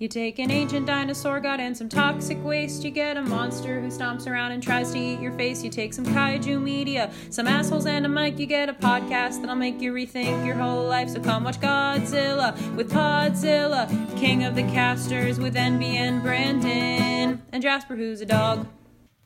[0.00, 2.82] You take an ancient dinosaur god and some toxic waste.
[2.84, 5.62] You get a monster who stomps around and tries to eat your face.
[5.62, 8.38] You take some kaiju media, some assholes, and a mic.
[8.38, 11.10] You get a podcast that'll make you rethink your whole life.
[11.10, 13.86] So come watch Godzilla with Podzilla,
[14.16, 18.66] King of the Casters with NB and Brandon, and Jasper, who's a dog.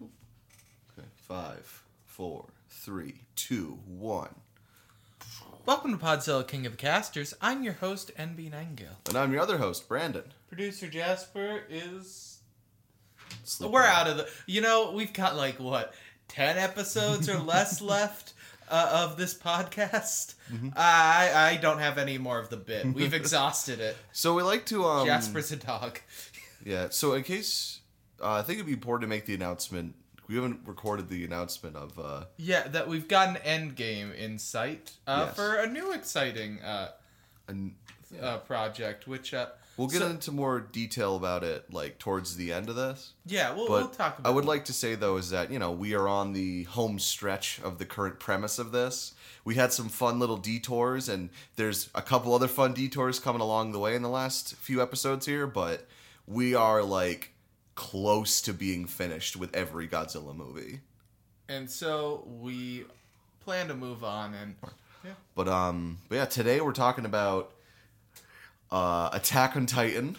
[0.02, 4.34] Okay, five, four, three, two, one.
[5.66, 7.32] Welcome to Podzilla King of the Casters.
[7.40, 8.96] I'm your host, NB Nangil.
[9.08, 10.34] And I'm your other host, Brandon.
[10.54, 12.38] Producer Jasper is.
[13.42, 14.28] Sleep We're out of the.
[14.46, 15.92] You know, we've got like, what,
[16.28, 18.34] 10 episodes or less left
[18.70, 20.34] uh, of this podcast?
[20.76, 22.86] I, I don't have any more of the bit.
[22.86, 23.96] We've exhausted it.
[24.12, 25.06] So we like to um.
[25.08, 25.98] Jasper's a dog.
[26.64, 26.86] Yeah.
[26.90, 27.80] So in case,
[28.22, 29.94] uh, I think it'd be important to make the announcement.
[30.28, 31.98] We haven't recorded the announcement of.
[31.98, 35.36] uh Yeah, that we've got an end game in sight uh, Yes.
[35.36, 36.92] for a new exciting uh,
[38.20, 39.34] uh, project, which.
[39.34, 39.46] Uh,
[39.76, 43.12] we'll get so- into more detail about it like towards the end of this.
[43.26, 44.48] Yeah, we'll, we'll talk about I would it.
[44.48, 47.78] like to say though is that you know we are on the home stretch of
[47.78, 49.14] the current premise of this.
[49.44, 53.72] We had some fun little detours, and there's a couple other fun detours coming along
[53.72, 55.46] the way in the last few episodes here.
[55.46, 55.86] But
[56.26, 57.32] we are like
[57.74, 60.80] close to being finished with every Godzilla movie.
[61.48, 62.84] And so we
[63.40, 64.54] plan to move on and.
[65.04, 65.10] Yeah.
[65.34, 67.52] But um, but yeah, today we're talking about
[68.74, 70.16] uh, Attack on Titan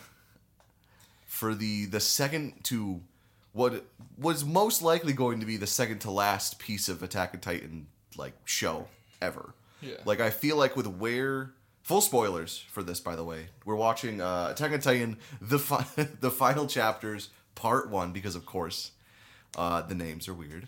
[1.26, 3.02] for the the second to
[3.52, 3.84] what
[4.18, 7.88] was most likely going to be the second to last piece of Attack on Titan
[8.18, 8.88] like show
[9.22, 9.54] ever.
[9.82, 9.96] Yeah.
[10.06, 11.52] Like I feel like with where
[11.84, 13.48] full spoilers for this by the way.
[13.66, 15.86] We're watching uh, Attack on Titan the fi-
[16.22, 18.92] the final chapters part 1 because of course
[19.58, 20.68] uh, the names are weird.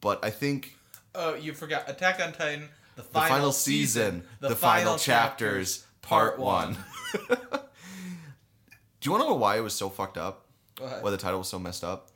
[0.00, 0.76] But I think
[1.18, 6.38] Oh, you forgot Attack on Titan, the the final, final, season, the, final, chapters, part
[6.38, 6.76] one.
[9.00, 10.46] Do you want to know why it was so fucked up?
[11.00, 12.10] Why the title was so messed up?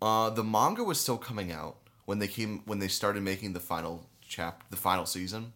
[0.00, 3.60] Uh, the manga was still coming out when they came when they started making the
[3.60, 5.52] final chap the final season,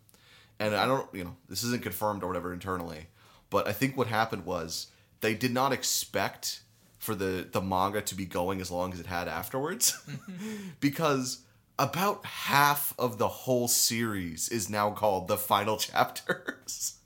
[0.58, 3.06] and I don't you know this isn't confirmed or whatever internally,
[3.50, 4.88] but I think what happened was
[5.20, 6.60] they did not expect
[6.98, 10.02] for the the manga to be going as long as it had afterwards,
[10.80, 11.42] because
[11.78, 16.98] about half of the whole series is now called the final chapters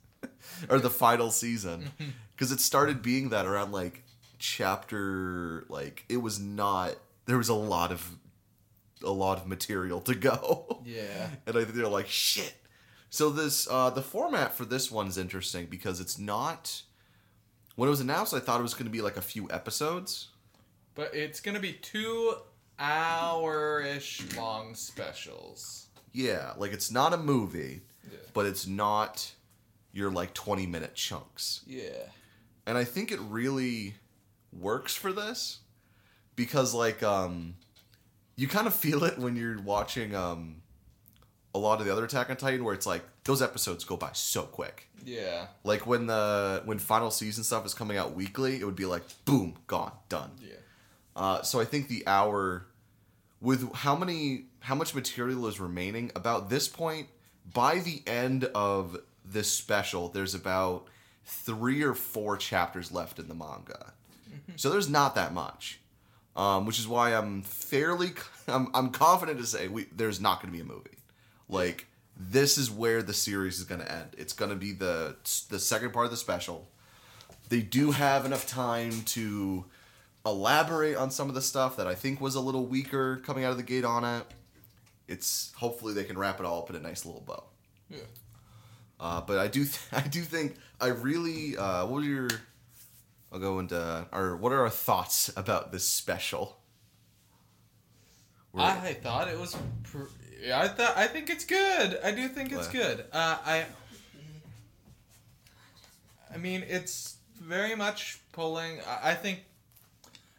[0.71, 1.91] or the final season
[2.37, 4.03] because it started being that around like
[4.39, 6.95] chapter like it was not
[7.27, 8.17] there was a lot of
[9.05, 11.31] a lot of material to go Yeah.
[11.47, 12.55] and i think they're like shit
[13.11, 16.83] so this uh the format for this one's interesting because it's not
[17.77, 20.29] when it was announced i thought it was going to be like a few episodes
[20.95, 22.35] But it's gonna be two
[22.79, 25.87] hour-ish long specials.
[26.13, 28.19] yeah like it's not a movie Yeah.
[28.35, 29.33] but it's not
[29.99, 32.07] your like 20 minute chunks Yeah.
[32.67, 33.95] and I think it really
[34.53, 35.59] works for this
[36.37, 37.57] because like um
[38.37, 40.63] you kind of feel it when you're watching um
[41.55, 44.11] a lot of the other Attack on Titan where it's like those episodes go by
[44.13, 44.87] so quick.
[45.05, 45.47] Yeah.
[45.65, 49.03] Like when the when final season stuff is coming out weekly, it would be like
[49.25, 50.31] boom, gone, done.
[50.41, 50.55] Yeah.
[51.17, 52.67] Uh, so I think the hour,
[53.41, 57.09] with how many, how much material is remaining, about this point,
[57.53, 58.97] by the end of
[59.33, 60.87] this special, there's about
[61.25, 63.93] three or four chapters left in the manga.
[64.57, 65.81] so there's not that much,
[66.37, 68.13] um, which is why I'm fairly,
[68.49, 70.99] I'm, I'm confident to say we there's not going to be a movie.
[71.49, 71.87] Like
[72.19, 74.15] this is where the series is going to end.
[74.19, 75.17] It's going to be the
[75.49, 76.69] the second part of the special.
[77.49, 79.65] They do have enough time to
[80.27, 83.53] elaborate on some of the stuff that I think was a little weaker coming out
[83.53, 84.25] of the gate on it.
[85.07, 87.45] It's hopefully they can wrap it all up in a nice little bow.
[87.89, 88.01] Yeah.
[89.01, 92.29] Uh, but I do th- I do think I really uh, what are your
[93.33, 96.57] I'll go into our what are our thoughts about this special?
[98.53, 99.57] We're- I thought it was.
[99.85, 100.05] Pr-
[100.53, 100.97] I thought.
[100.97, 101.99] I think it's good.
[102.03, 102.73] I do think it's What?
[102.73, 103.05] good.
[103.13, 103.67] Uh, I.
[106.33, 108.81] I mean, it's very much pulling.
[108.87, 109.45] I I think.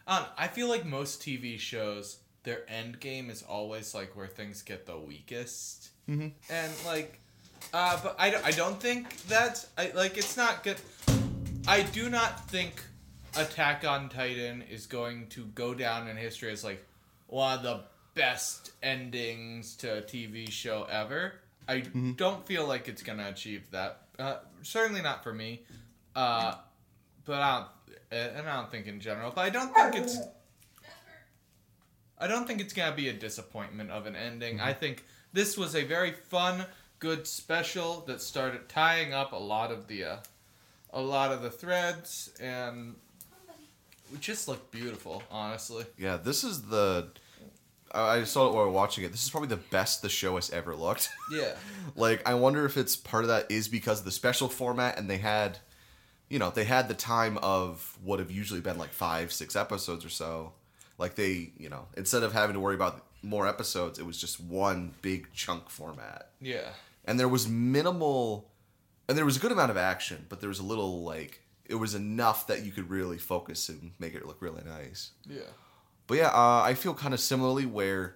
[0.07, 4.25] I, know, I feel like most TV shows, their end game is always like where
[4.27, 6.31] things get the weakest, Mhm.
[6.49, 7.19] and like,
[7.73, 10.77] uh, but I, don't- I don't think that I like it's not good.
[11.67, 12.81] I do not think
[13.37, 16.83] Attack on Titan is going to go down in history as like
[17.27, 17.81] one of the
[18.15, 21.33] best endings to a TV show ever.
[21.67, 21.81] I
[22.15, 24.01] don't feel like it's gonna achieve that.
[24.17, 25.61] Uh, certainly not for me.
[26.15, 26.55] Uh,
[27.25, 27.65] but I
[28.11, 29.31] don't, and I don't think in general.
[29.33, 30.17] But I don't think it's.
[32.17, 34.59] I don't think it's gonna be a disappointment of an ending.
[34.59, 36.65] I think this was a very fun,
[36.99, 40.17] good special that started tying up a lot of the, uh,
[40.93, 42.95] a lot of the threads, and
[44.13, 45.85] it just looked beautiful, honestly.
[45.97, 47.07] Yeah, this is the.
[47.91, 49.11] I I saw it while watching it.
[49.11, 51.09] This is probably the best the show has ever looked.
[51.31, 51.55] Yeah.
[51.95, 55.07] like, I wonder if it's part of that is because of the special format and
[55.07, 55.59] they had,
[56.27, 60.03] you know, they had the time of what have usually been like five, six episodes
[60.03, 60.53] or so.
[60.97, 64.39] Like, they, you know, instead of having to worry about more episodes, it was just
[64.39, 66.29] one big chunk format.
[66.41, 66.69] Yeah.
[67.09, 68.49] And there was minimal
[69.07, 71.75] and there was a good amount of action but there was a little like it
[71.75, 75.11] was enough that you could really focus and make it look really nice.
[75.27, 75.41] Yeah.
[76.07, 78.15] but yeah uh, i feel kind of similarly where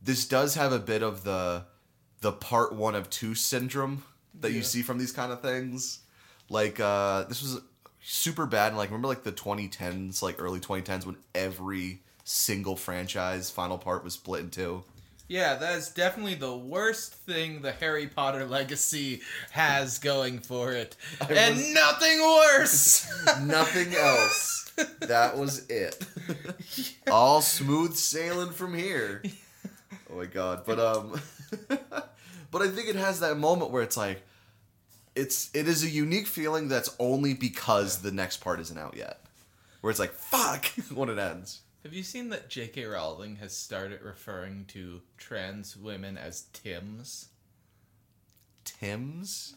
[0.00, 1.64] this does have a bit of the
[2.20, 4.02] the part one of two syndrome
[4.40, 6.00] that you see from these kind of things.
[6.48, 7.60] Like uh this was
[8.00, 13.50] super bad and like remember like the 2010s like early 2010s when every single franchise
[13.50, 14.84] final part was split in two
[15.28, 19.20] Yeah, that is definitely the worst thing the Harry Potter legacy
[19.50, 20.96] has going for it.
[21.20, 23.24] and was- nothing worse!
[23.42, 24.72] Nothing else.
[25.00, 26.06] That was it.
[27.10, 29.22] All smooth sailing from here.
[30.10, 30.62] Oh my god.
[30.64, 31.20] But um
[32.50, 34.22] but I think it has that moment where it's like
[35.14, 39.20] it's it is a unique feeling that's only because the next part isn't out yet.
[39.80, 41.60] Where it's like fuck when it ends.
[41.84, 42.84] Have you seen that J.K.
[42.84, 47.28] Rowling has started referring to trans women as Tims?
[48.64, 49.54] Tim's?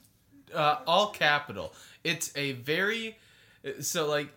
[0.54, 1.74] Uh, all capital.
[2.04, 3.18] It's a very.
[3.82, 4.30] So, like,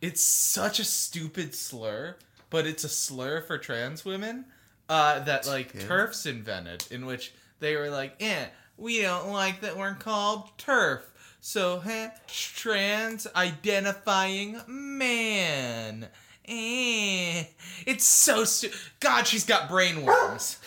[0.00, 2.16] it's such a stupid slur,
[2.50, 4.44] but it's a slur for trans women
[4.88, 5.88] uh, that, like, Tim?
[5.88, 8.46] TERFs invented, in which they were like, eh,
[8.76, 11.02] we don't like that we're called TERF.
[11.40, 11.82] So,
[12.28, 16.08] trans identifying man.
[16.46, 17.44] Eh.
[17.86, 20.58] It's so stu- God, she's got brain worms.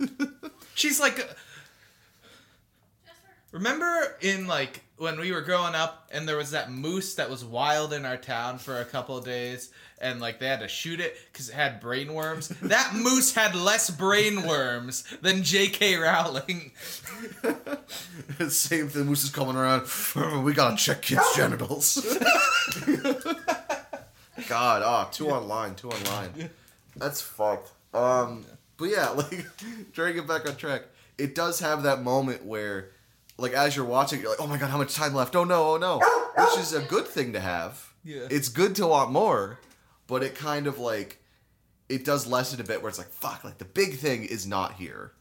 [0.74, 1.18] she's like.
[1.18, 1.28] a-
[3.50, 7.42] Remember in like when we were growing up and there was that moose that was
[7.44, 9.70] wild in our town for a couple of days
[10.02, 12.48] and like they had to shoot it because it had brain worms?
[12.62, 15.96] that moose had less brain worms than J.K.
[15.96, 16.72] Rowling.
[18.50, 19.86] Same thing, Moose is coming around.
[20.44, 22.06] We gotta check kids' genitals.
[24.46, 26.50] God, ah, two online, two online.
[26.96, 27.70] That's fucked.
[27.94, 28.44] Um,
[28.76, 29.44] but yeah, like
[29.92, 30.82] trying to get back on track.
[31.16, 32.90] It does have that moment where,
[33.38, 35.34] like, as you're watching, you're like, "Oh my god, how much time left?
[35.34, 36.00] Oh no, oh no,"
[36.36, 37.92] which is a good thing to have.
[38.04, 38.26] Yeah.
[38.30, 39.58] It's good to want more,
[40.06, 41.18] but it kind of like
[41.88, 44.74] it does lessen a bit where it's like, "Fuck!" Like the big thing is not
[44.74, 45.12] here.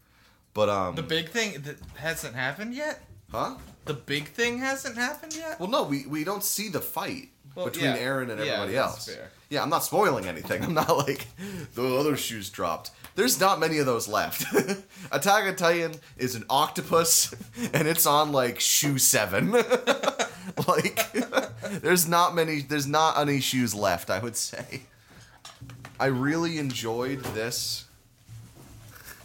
[0.54, 3.04] But um, The big thing that hasn't happened yet?
[3.32, 3.58] huh?
[3.86, 5.60] The big thing hasn't happened yet?
[5.60, 7.98] Well, no, we, we don't see the fight Well, between yeah.
[7.98, 9.16] Eren and everybody that's else.
[9.16, 9.32] fair.
[9.50, 10.64] Yeah, I'm not spoiling anything.
[10.64, 11.26] I'm not like
[11.74, 12.92] the other shoes dropped.
[13.16, 14.46] There's not many of those left.
[15.12, 17.34] Attack on Titan is an octopus,
[17.74, 19.54] and it's on like shoe seven.
[20.68, 21.12] like,
[21.82, 22.62] there's not many.
[22.62, 24.12] There's not any shoes left.
[24.12, 24.84] I would say.
[26.00, 27.86] I really enjoyed this.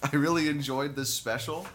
[0.02, 1.66] I really enjoyed this special.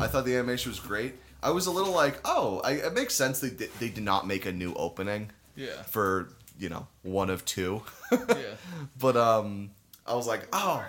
[0.00, 1.16] I thought the animation was great.
[1.42, 4.46] I was a little like, oh, I, it makes sense they they did not make
[4.46, 5.30] a new opening
[5.60, 5.82] Yeah.
[5.82, 6.28] for
[6.58, 7.82] you know one of two.
[8.12, 8.54] Yeah.
[8.98, 9.70] but um,
[10.06, 10.84] I was like, oh,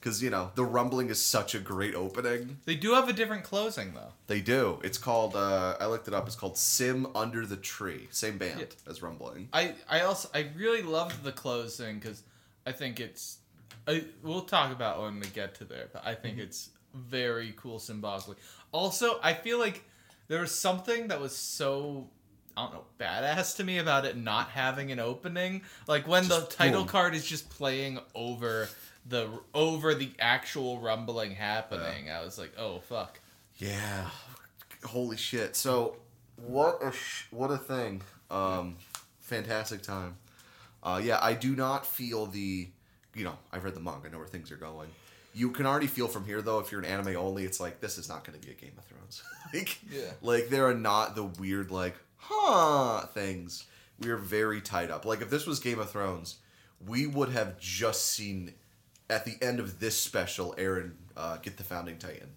[0.00, 2.58] because you know the rumbling is such a great opening.
[2.64, 4.12] They do have a different closing though.
[4.26, 4.78] They do.
[4.84, 5.34] It's called.
[5.36, 6.26] Uh, I looked it up.
[6.26, 8.08] It's called SiM Under the Tree.
[8.10, 8.90] Same band Yeah.
[8.90, 9.48] as Rumbling.
[9.52, 12.22] I I also I really loved the closing because
[12.66, 13.38] I think it's
[13.86, 16.42] I, we'll talk about when we get to there, but I think Mm-hmm.
[16.44, 18.36] it's very cool symbolically.
[18.72, 19.84] Also, I feel like
[20.28, 22.08] there was something that was so
[22.58, 25.62] I don't know badass to me about it not having an opening.
[25.86, 26.88] Like when the title boom.
[26.88, 28.68] card is just playing over
[29.06, 32.10] the over the actual rumbling happening.
[32.10, 33.20] I was like, oh fuck.
[33.58, 34.08] Yeah.
[34.84, 35.56] Holy shit.
[35.56, 35.96] So
[36.36, 38.02] what a sh- what a thing.
[38.30, 38.76] Um
[39.20, 40.16] fantastic time.
[40.82, 42.68] Uh yeah, I do not feel the
[43.14, 44.88] you know, I've read the manga, I know where things are going.
[45.34, 47.98] You can already feel from here though if you're an anime only, it's like this
[47.98, 49.22] is not going to be a Game of Thrones.
[49.54, 50.10] like Yeah.
[50.22, 51.94] like there are not the weird like
[52.28, 53.66] huh things.
[54.00, 55.04] We are very tied up.
[55.04, 56.36] Like if this was Game of Thrones,
[56.86, 58.54] we would have just seen
[59.10, 62.28] at the end of this special Eren uh, get the founding titan.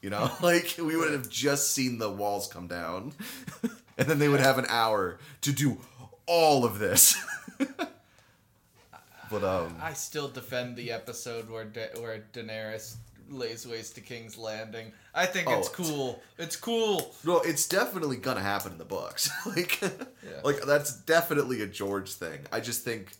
[0.00, 3.12] You know, like we would have just seen the walls come down,
[3.98, 5.78] and then they would have an hour to do
[6.26, 7.16] all of this.
[9.30, 12.96] but um, I still defend the episode where da- where Daenerys
[13.30, 14.92] lays waste to King's Landing.
[15.14, 15.72] I think it's Oh.
[15.72, 16.22] cool.
[16.38, 17.14] It's cool.
[17.24, 19.30] no, it's definitely gonna happen in the books.
[19.46, 19.80] like,
[20.42, 22.40] like that's definitely a George thing.
[22.52, 23.12] I just think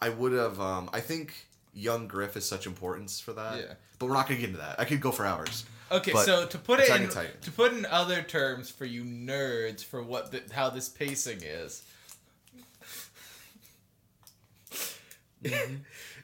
[0.00, 0.60] I would have.
[0.60, 1.34] Um, I think
[1.72, 3.58] young Griff is such importance for that.
[3.58, 3.74] Yeah.
[3.98, 4.78] But we're not gonna get into that.
[4.80, 5.64] I could go for hours.
[5.90, 9.84] Okay, But so to put it in to put in other terms for you nerds
[9.84, 11.82] for what the, how this pacing is.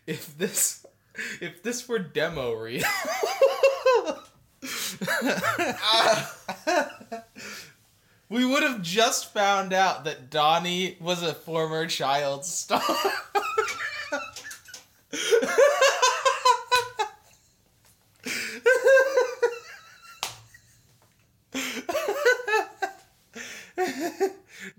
[0.06, 0.84] if this
[1.40, 2.83] if this were demo reel
[8.29, 12.81] we would have just found out that Donnie was a former child star.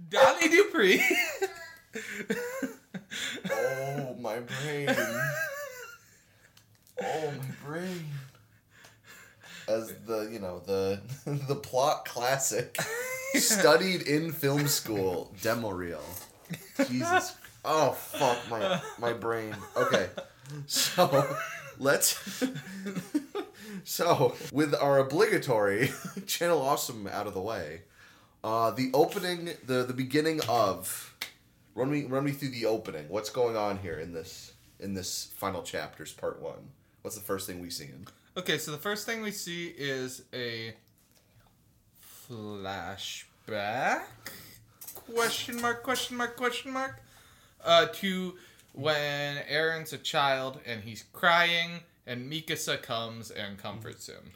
[0.10, 1.04] Donnie Dupree.
[3.52, 4.90] Oh my brain.
[7.02, 8.06] Oh my brain.
[9.68, 12.06] As the you know the the plot
[12.42, 12.76] classic
[13.36, 16.04] studied in film school demo reel.
[16.88, 17.36] Jesus.
[17.64, 19.56] Oh fuck my my brain.
[19.78, 20.10] Okay.
[20.66, 21.38] So
[21.78, 22.44] let's
[23.84, 25.92] So with our obligatory
[26.26, 27.84] channel awesome out of the way,
[28.44, 31.16] uh the opening the the beginning of
[31.76, 33.06] run me run me through the opening.
[33.08, 36.54] What's going on here in this in this final chapters part 1?
[37.04, 38.08] What's the first thing we see in?
[38.36, 40.74] Okay, so the first thing we see is a
[42.32, 44.04] flashback?
[44.94, 47.02] Question mark, question mark, question mark.
[47.64, 48.36] Uh, to
[48.74, 54.32] when Eren's a child and he's crying, and Mikasa comes and comforts him.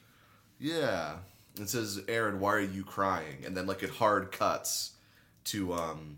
[0.59, 1.17] Yeah.
[1.59, 3.43] It says, Eren, why are you crying?
[3.45, 4.91] And then like it hard cuts
[5.45, 6.17] to um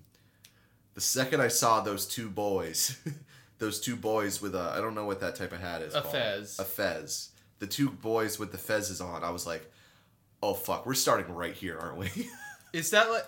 [0.95, 2.97] the second I saw those two boys,
[3.59, 5.93] those two boys with a I don't know what that type of hat is.
[5.93, 6.13] A called.
[6.13, 6.59] fez.
[6.59, 7.29] A fez.
[7.59, 9.71] The two boys with the fezzes on, I was like,
[10.43, 12.29] oh fuck, we're starting right here, aren't we?
[12.73, 13.25] Is that like?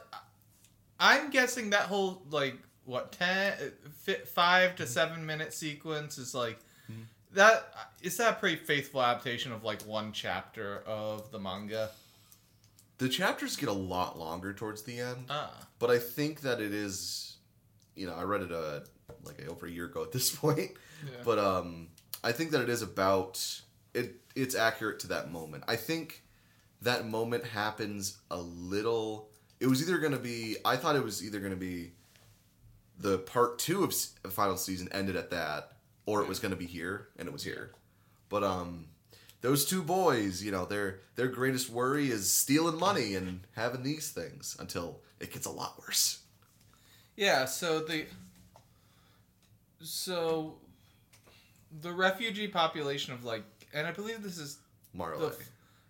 [0.99, 3.53] I'm guessing that whole like what ten,
[4.33, 6.59] five to seven minute sequence is like
[7.33, 7.71] that.
[8.01, 11.89] Is that a pretty faithful adaptation of like one chapter of the manga?
[12.97, 15.23] the chapters get a lot longer towards the end.
[15.29, 17.37] Ah, But I think that it is,
[17.95, 18.81] you know, I read it uh,
[19.23, 20.71] like over a year ago at this point.
[21.05, 21.21] Yeah.
[21.23, 21.87] But um,
[22.25, 23.61] I think that it is about
[23.93, 24.17] it.
[24.35, 25.63] It's accurate to that moment.
[25.65, 26.23] I think
[26.81, 29.29] that moment happens a little.
[29.59, 30.57] It was either going to be.
[30.63, 31.91] I thought it was either going to be
[32.99, 33.93] the part two of
[34.29, 35.73] final season ended at that,
[36.05, 37.71] or it was going to be here, and it was here.
[38.29, 38.85] But um,
[39.41, 44.11] those two boys, you know, their their greatest worry is stealing money and having these
[44.11, 46.19] things until it gets a lot worse.
[47.15, 48.05] Yeah, so the
[49.81, 50.57] so
[51.81, 53.43] the refugee population of like,
[53.73, 54.59] and I believe this is
[54.93, 55.29] Marley.
[55.29, 55.35] the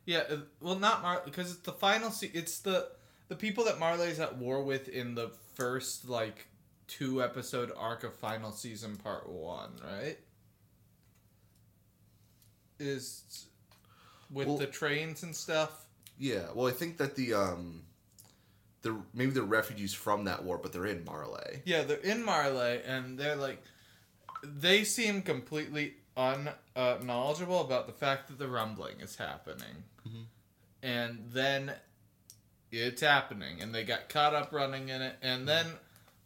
[0.09, 2.09] yeah, uh, well, not Mar because it's the final.
[2.09, 2.89] Se- it's the
[3.27, 6.47] the people that Marley's at war with in the first like
[6.87, 10.17] two episode arc of final season part one, right?
[12.79, 13.45] Is
[14.31, 15.85] with Well- the trains and stuff.
[16.17, 17.83] Yeah, well, I think that the um,
[18.81, 21.61] the maybe the refugees from that war, but they're in Marley.
[21.65, 23.61] Yeah, they're in Marley, and they're like,
[24.43, 30.25] they seem completely un uh, knowledgeable about the fact that the rumbling is happening, Mhm.
[30.81, 31.73] and then
[32.71, 35.65] it's happening, and they got caught up running in it, and then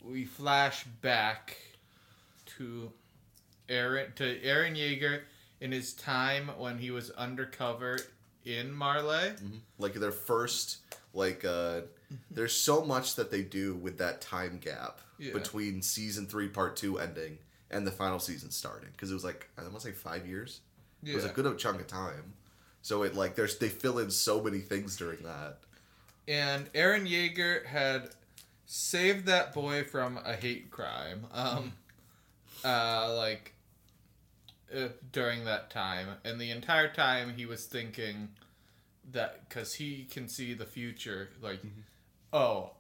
[0.01, 1.57] we flash back
[2.57, 2.91] to
[3.69, 5.23] Eren to Eren Yeager
[5.61, 7.97] in his time when he was undercover
[8.45, 9.33] in Marley.
[9.77, 10.77] Like their first,
[11.13, 11.81] like uh,
[12.29, 15.31] there's so much that they do with that time gap Yeah.
[15.33, 17.39] between season three, part two ending,
[17.71, 20.59] and the final season starting, because it was like I want to say five years.
[21.05, 22.33] It was a good chunk of time.
[22.83, 25.57] So it like there's they fill in so many things during that.
[26.27, 28.09] and Eren Yeager had
[28.65, 31.25] saved that boy from a hate crime.
[31.31, 31.73] Um,
[32.63, 33.53] uh, like
[34.75, 38.29] uh, during that time, and the entire time he was thinking
[39.11, 41.59] that because he can see the future, like,
[42.31, 42.71] oh,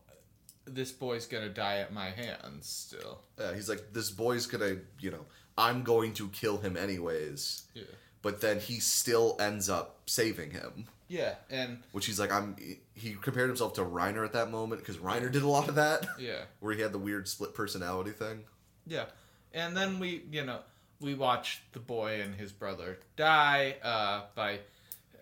[0.65, 3.21] this boy's gonna die at my hands still.
[3.39, 5.25] Yeah, he's like, this boy's gonna, you know,
[5.57, 7.63] I'm going to kill him anyways.
[7.73, 7.83] Yeah.
[8.23, 12.55] But then he still ends up saving him, Yeah, and which he's like, I'm.
[12.95, 16.07] He compared himself to Reiner at that moment because Reiner did a lot of that,
[16.17, 16.43] yeah.
[16.59, 18.45] where he had the weird split personality thing.
[18.87, 19.05] Yeah,
[19.53, 20.59] and then we, you know,
[21.01, 24.59] we watched the boy and his brother die uh, by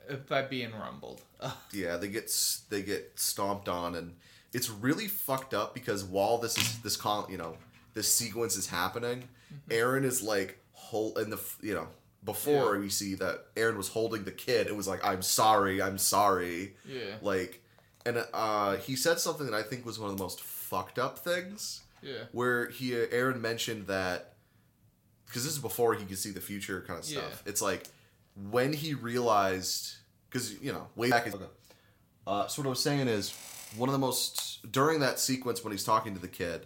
[0.10, 1.22] uh, by being rumbled.
[1.74, 2.32] Yeah, they get
[2.70, 4.14] they get stomped on, and
[4.54, 7.58] it's really fucked up because while this is this con, you know,
[7.96, 9.28] this sequence is happening,
[9.70, 11.88] Eren is like whole, in the you know
[12.24, 12.82] before Yeah.
[12.82, 14.68] we see that Eren was holding the kid.
[14.68, 16.76] It was like, I'm sorry, I'm sorry.
[16.86, 17.64] yeah, like
[18.06, 21.20] and uh he said something that i think was one of the most fucked up
[21.20, 24.34] things yeah, where he eren mentioned that
[25.28, 27.50] because this is before he could see the future kind of stuff Yeah.
[27.52, 27.84] it's like
[28.50, 29.98] when he realized
[30.28, 31.28] because you know way back
[32.26, 33.36] uh, so what i was saying is
[33.78, 36.66] one of the most during that sequence when he's talking to the kid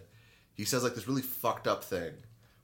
[0.54, 2.12] he says like this really fucked up thing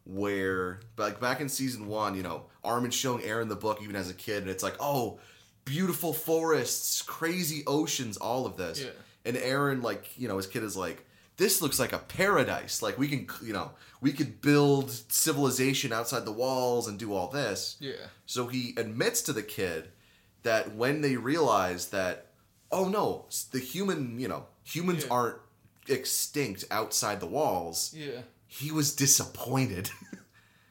[0.05, 4.11] where like back in season one, you know, Armin's showing Eren the book even as
[4.11, 5.19] a kid, and it's like, oh,
[5.65, 8.81] beautiful forests, crazy oceans, all of this.
[8.83, 8.91] Yeah.
[9.25, 11.07] And Eren, like, you know, his kid is like,
[11.37, 12.83] this looks like a paradise.
[12.83, 17.29] Like we can, you know, we could build civilization outside the walls and do all
[17.29, 17.77] this.
[17.81, 17.93] Yeah.
[18.27, 19.91] So he admits to the kid
[20.43, 22.27] that when they realize that,
[22.73, 25.11] oh no, the human, you know, humans Yeah.
[25.13, 25.37] aren't
[25.89, 28.23] extinct outside the walls, Yeah.
[28.61, 29.91] He was disappointed.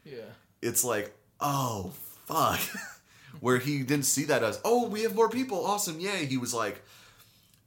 [0.06, 0.22] Yeah.
[0.62, 1.92] it's like, oh,
[2.26, 2.60] fuck.
[3.40, 6.26] Where he didn't see that as, oh, we have more people, awesome, yay.
[6.26, 6.84] He was like,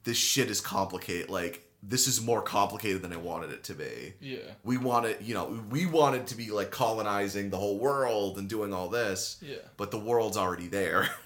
[0.03, 1.29] this shit is complicated.
[1.29, 4.13] Like, this is more complicated than I wanted it to be.
[4.21, 4.39] Yeah.
[4.63, 8.73] We wanted, you know, we wanted to be like colonizing the whole world and doing
[8.73, 9.57] all this, Yeah.
[9.77, 11.09] but the world's already there.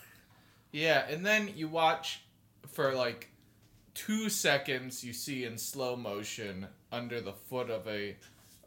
[0.72, 2.22] Yeah, and then you watch
[2.74, 3.30] for like
[3.96, 5.04] two seconds.
[5.04, 8.16] You see in slow motion under the foot of a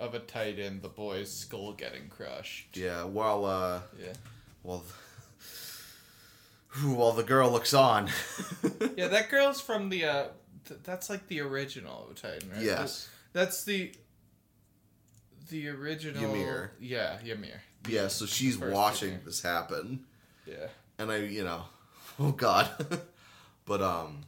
[0.02, 2.76] of a titan the boy's skull getting crushed.
[2.76, 4.12] yeah, while uh, Yeah,
[4.62, 4.82] well,
[6.84, 8.08] while the girl looks on.
[8.96, 9.08] yeah.
[9.08, 10.04] That girl's from the.
[10.04, 10.24] uh
[10.66, 12.62] th- That's like the original titan, right?
[12.62, 13.08] Yes.
[13.32, 13.92] That's the.
[15.50, 16.24] The original.
[16.34, 16.72] Ymir.
[16.80, 17.60] Yeah, Ymir.
[17.86, 19.20] yeah, so she's watching Ymir.
[19.26, 20.04] this happen.
[20.46, 20.68] Yeah.
[20.98, 21.64] and I, you know,
[22.18, 22.68] oh god,
[23.66, 24.22] but um,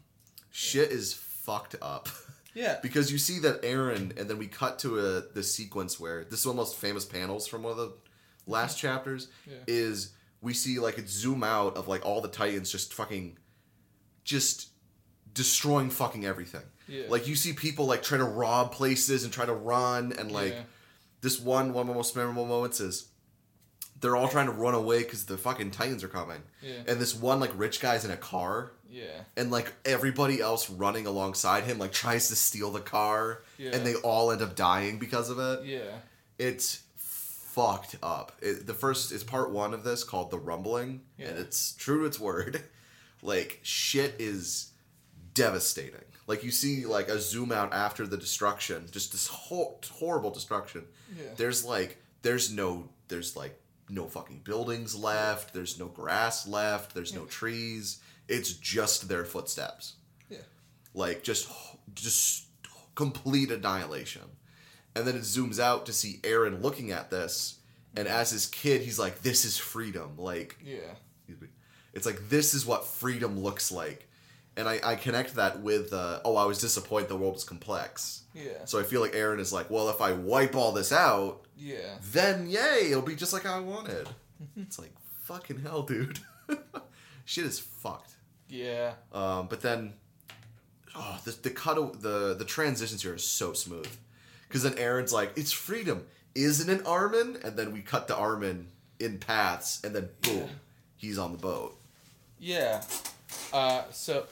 [0.50, 2.09] shit is fucked up
[2.55, 2.79] Yeah.
[2.83, 6.41] because you see that Eren, and then we cut to a the sequence where this
[6.41, 7.93] is one of the most famous panels from one of the
[8.47, 8.87] last mm-hmm.
[8.87, 9.57] chapters Yeah.
[9.67, 13.39] is we see like it zoom out of like all the titans just fucking,
[14.25, 14.69] just
[15.33, 16.63] destroying fucking everything.
[16.89, 17.05] Yeah.
[17.09, 20.53] Like you see people like try to rob places and try to run and like
[20.53, 20.63] Yeah.
[21.23, 23.09] this one one of the most memorable moments is
[24.01, 26.83] they're all trying to run away because the fucking titans are coming Yeah.
[26.87, 29.23] and this one like rich guy's in a car Yeah.
[29.37, 33.71] and like everybody else running alongside him like tries to steal the car Yeah.
[33.75, 35.65] and they all end up dying because of it.
[35.67, 35.99] Yeah.
[36.39, 38.33] it's fucked up.
[38.41, 42.05] It, the first is part one of this called the rumbling and it's true to
[42.07, 42.62] its word.
[43.23, 44.71] Like shit is
[45.33, 46.05] devastating.
[46.27, 50.85] Like you see like a zoom out after the destruction just this whole horrible destruction.
[51.16, 51.31] Yeah.
[51.37, 55.53] there's like there's no there's like no fucking buildings left.
[55.55, 56.95] There's no grass left.
[56.95, 59.95] There's no trees it's just their footsteps
[60.31, 60.39] Yeah.
[60.95, 61.49] like just
[61.95, 62.47] just
[62.95, 64.23] complete annihilation
[64.95, 67.59] and then it zooms out to see eren looking at this
[67.97, 70.95] and as his kid he's like this is freedom like Yeah.
[71.29, 71.49] me,
[71.93, 74.09] it's like this is what freedom looks like
[74.57, 78.23] and i, I connect that with uh, oh i was disappointed the world was complex
[78.33, 78.65] Yeah.
[78.65, 81.99] so i feel like eren is like well if i wipe all this out Yeah.
[82.13, 84.09] then yay, it'll be just like I wanted.
[84.57, 84.93] it's like
[85.25, 86.19] fucking hell, dude.
[87.25, 88.13] Shit is fucked.
[88.49, 88.93] Yeah.
[89.13, 89.95] Um, but then,
[90.95, 93.89] oh, the the cut the the transitions here are so smooth,
[94.49, 98.69] because then Eren's like, "It's freedom, isn't it, Armin?" And then we cut to Armin
[99.01, 100.47] in paths, and then boom, Yeah.
[100.97, 101.77] he's on the boat.
[102.39, 102.83] Yeah.
[103.53, 104.27] Uh, so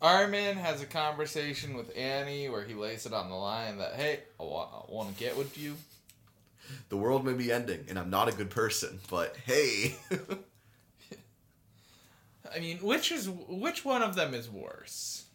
[0.00, 4.20] Armin has a conversation with Annie where he lays it on the line that, hey,
[4.40, 5.76] I want to get with you.
[6.88, 9.96] The world may be ending, and I'm not a good person, but hey,
[12.54, 15.26] I mean, which is which one of them is worse,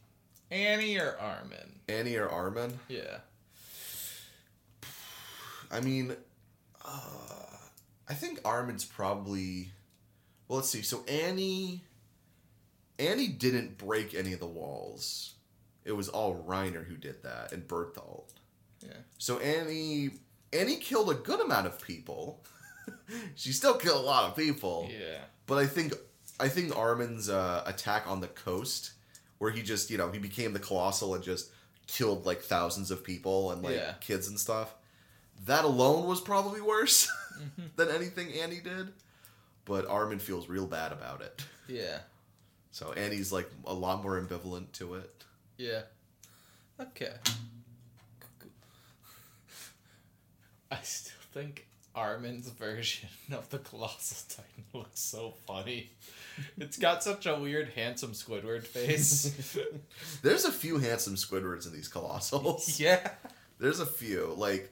[0.52, 1.80] Annie or Armin?
[1.88, 2.80] Annie or Armin?
[2.88, 3.20] Yeah.
[5.70, 6.16] I mean,
[6.86, 7.58] uh,
[8.10, 9.70] I think Armin's probably.
[10.48, 10.82] Well, let's see.
[10.82, 11.84] So Annie,
[13.00, 15.34] Annie didn't break any of the walls.
[15.84, 18.32] It was all Reiner who did that, and Bertholdt.
[18.82, 18.98] Yeah.
[19.18, 20.12] So Annie,
[20.54, 22.44] Annie killed a good amount of people.
[23.36, 24.90] she still killed a lot of people.
[24.92, 25.20] Yeah.
[25.46, 25.94] But I think,
[26.40, 28.92] I think Armin's uh, attack on the coast,
[29.40, 31.50] where he just, you know, he became the colossal and just
[31.88, 33.94] killed like thousands of people and like Yeah.
[34.00, 34.74] kids and stuff.
[35.46, 37.10] That alone was probably worse
[37.76, 38.90] than anything Annie did.
[39.66, 41.46] But Armin feels real bad about it.
[41.68, 42.00] Yeah.
[42.72, 45.24] So Annie's like a lot more ambivalent to it.
[45.58, 45.82] Yeah.
[46.80, 47.14] Okay.
[50.72, 51.67] I still think
[51.98, 55.90] Armin's version of the Colossal Titan looks so funny.
[56.58, 59.58] It's got such a weird, handsome Squidward face.
[60.22, 62.80] There's a few handsome Squidwards in these colossals.
[62.80, 63.10] yeah.
[63.60, 64.34] There's a few.
[64.38, 64.72] Like,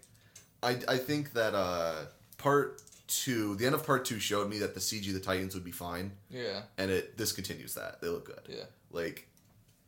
[0.62, 2.06] I, I think that uh,
[2.38, 5.64] part two, the end of part two showed me that the CG the Titans would
[5.66, 6.62] be fine, Yeah.
[6.78, 8.00] and it this continues that.
[8.02, 8.42] They look good.
[8.48, 8.66] Yeah.
[8.92, 9.28] Like,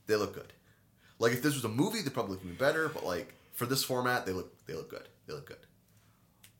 [0.07, 0.51] they look good.
[1.19, 2.89] Like if this was a movie, they'd probably look even better.
[2.89, 5.07] But like for this format, they look they look good.
[5.27, 5.57] They look good.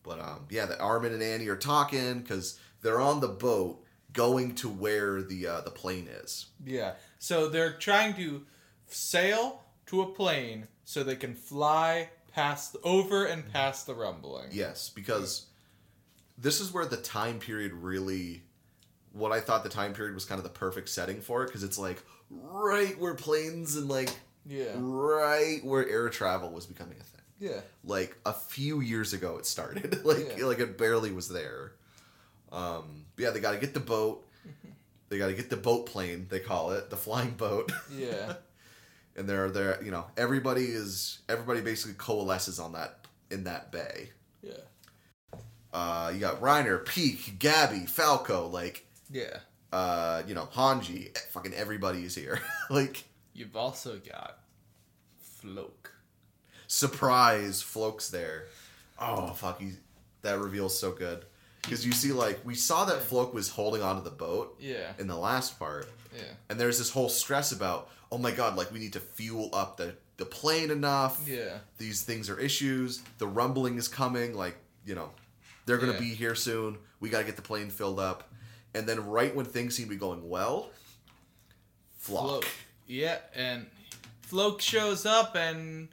[0.08, 4.56] But um, yeah, the Armin and Annie are talking because they're on the boat going
[4.56, 6.48] to where the uh, the plane is.
[6.66, 6.94] Yeah.
[7.20, 8.46] So they're trying to
[8.88, 14.48] sail to a plane so they can fly past over and past the rumbling.
[14.52, 15.48] Yes, because
[16.38, 18.44] this is where the time period really
[19.14, 21.64] what I thought the time period was kind of the perfect setting for it because
[21.64, 24.12] it's like right where planes and like
[24.46, 24.74] Yeah.
[24.76, 27.17] right where air travel was becoming a thing.
[27.40, 27.62] Yeah.
[27.84, 30.04] Like a few years ago, it started.
[30.06, 30.46] like Yeah.
[30.46, 31.74] like it barely was there.
[32.52, 34.24] Um, yeah, they got to get the boat.
[35.10, 36.28] They got to get the boat plane.
[36.30, 37.72] They call it the flying boat.
[37.98, 38.34] Yeah.
[39.16, 39.82] and they're there.
[39.82, 44.10] You know, everybody is everybody basically coalesces on that in that bay.
[44.44, 44.58] Yeah.
[45.74, 49.38] Uh, you got Reiner, Pieck, Gabi, Falco, like Yeah.
[49.72, 51.16] uh, you know, Hanji.
[51.16, 52.42] eh, Fucking everybody is here.
[52.70, 54.40] like You've also got
[55.42, 55.72] Floch.
[56.68, 58.46] Surprise, Floch's there.
[59.00, 59.72] Oh, oh fuck, he,
[60.22, 61.24] that reveal's so good
[61.62, 64.92] because you see like we saw that Floch was holding onto the boat Yeah.
[65.00, 66.24] in the last part, Yeah.
[66.50, 69.78] and there's this whole stress about oh my god, like we need to fuel up
[69.78, 71.22] the the plane enough.
[71.28, 71.60] Yeah.
[71.78, 73.02] These things are issues.
[73.20, 74.34] The rumbling is coming.
[74.34, 75.12] Like you know,
[75.66, 76.00] they're gonna Yeah.
[76.00, 76.78] be here soon.
[77.00, 78.32] We gotta get the plane filled up,
[78.74, 80.70] and then right when things seem to be going well,
[82.04, 82.42] Floch.
[82.42, 82.46] Floch.
[82.88, 83.68] Yeah, and
[84.30, 85.90] Floch shows up and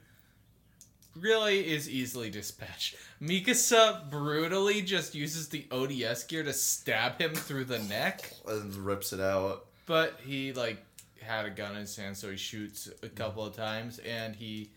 [1.19, 2.95] really is easily dispatched.
[3.21, 9.13] Mikasa brutally just uses the ODS gear to stab him through the neck, and rips
[9.13, 9.65] it out.
[9.85, 10.83] but he like
[11.21, 14.69] had a gun in his hand, so he shoots a couple of times and he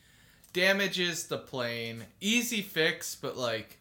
[0.53, 2.05] damages the plane.
[2.21, 3.79] Easy fix, but like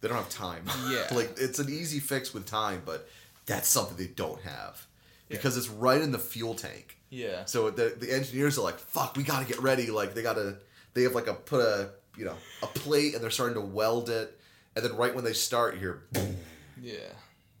[0.00, 0.64] They don't have time.
[0.90, 1.06] Yeah.
[1.14, 3.08] like it's an easy fix with time, but
[3.46, 4.86] that's something they don't have
[5.28, 6.96] because it's right in the fuel tank.
[7.10, 7.44] yeah.
[7.44, 10.56] So the the engineers are like, "Fuck, we gotta get ready." Like they gotta,
[10.94, 14.08] they have like a put a you know a plate and they're starting to weld
[14.10, 14.38] it,
[14.76, 16.36] and then right when they start, you hear boom,
[16.80, 17.12] Yeah.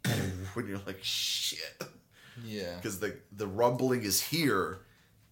[0.54, 1.82] when you're like, "Shit,"
[2.44, 2.76] Yeah.
[2.76, 4.80] because the the rumbling is here,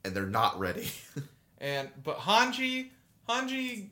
[0.05, 0.91] and they're not ready.
[1.61, 2.91] And but Hanji
[3.29, 3.89] Hanji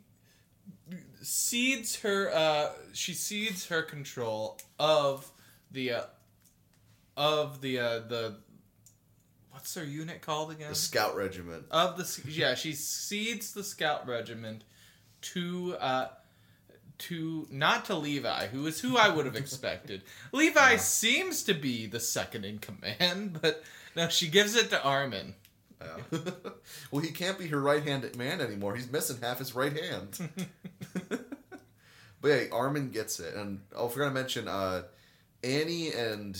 [1.20, 5.28] cedes her uh she cedes her control of
[5.72, 6.02] the uh,
[7.16, 8.36] of the uh the
[9.56, 10.68] what's their unit called again?
[10.68, 11.64] the scout regiment.
[11.70, 14.64] of the yeah, she cedes the scout regiment
[15.22, 16.08] to uh
[16.98, 20.02] to not to Levi, who is who I would have expected.
[20.32, 23.64] Levi seems to be the second in command, but
[23.96, 25.34] no, she gives it to Armin.
[25.80, 26.20] Yeah.
[26.90, 28.76] well, he can't be her right hand man anymore.
[28.76, 30.30] He's missing half his right hand.
[32.20, 33.34] but yeah, Armin gets it.
[33.34, 34.82] And oh, I forgot to mention, uh,
[35.42, 36.34] Annie and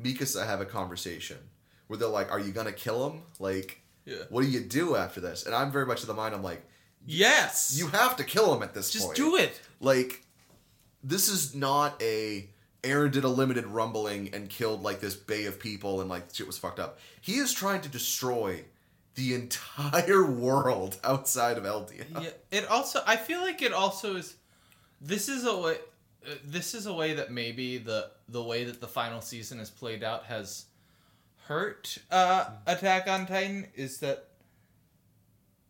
[0.00, 1.38] Mikasa have a conversation
[1.92, 3.22] where they're like, "Are you gonna kill him?
[3.38, 4.24] Like, Yeah.
[4.30, 6.34] what do you do after this?" And I'm very much of the mind.
[6.34, 6.64] I'm like,
[7.04, 7.74] Yes.
[7.76, 8.92] "You have to kill him at this point.
[8.92, 9.16] just point.
[9.16, 9.60] do it.
[9.80, 10.24] Like,
[11.04, 12.48] this is not a
[12.82, 16.46] Eren did a limited rumbling and killed like this bay of people and like shit
[16.46, 16.98] was fucked up.
[17.20, 18.64] He is trying to destroy
[19.14, 22.04] the entire world outside of Eldia.
[22.20, 24.34] Yeah, it also I feel like it also is
[25.00, 25.76] this is a way
[26.26, 29.70] uh, this is a way that maybe the the way that the final season has
[29.70, 30.64] played out has
[31.46, 34.28] hurt uh Attack on Titan is that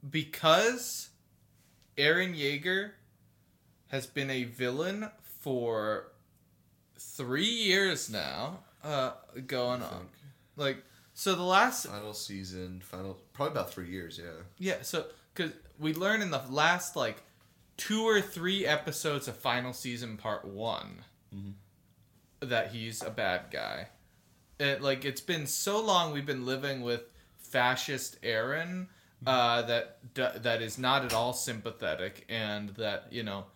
[0.08, 1.10] because
[1.96, 2.92] Eren Yeager
[3.88, 6.12] has been a villain for
[6.98, 9.12] 3 years now uh
[9.46, 10.08] going on
[10.56, 10.82] like
[11.14, 14.18] so the last Final season, final probably about three years.
[14.22, 14.30] Yeah.
[14.58, 17.22] yeah, so because we learn in the last like
[17.76, 21.04] two or three episodes of final season part one
[22.40, 23.88] that he's a bad guy.
[24.62, 27.02] It, like it's been so long we've been living with
[27.38, 28.86] fascist Eren
[29.26, 33.46] uh, that that is not at all sympathetic and that you know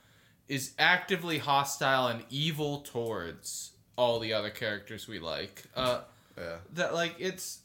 [0.49, 5.63] is actively hostile and evil towards all the other characters we like.
[5.75, 6.01] Uh,
[6.37, 6.57] Yeah.
[6.75, 7.61] that like it's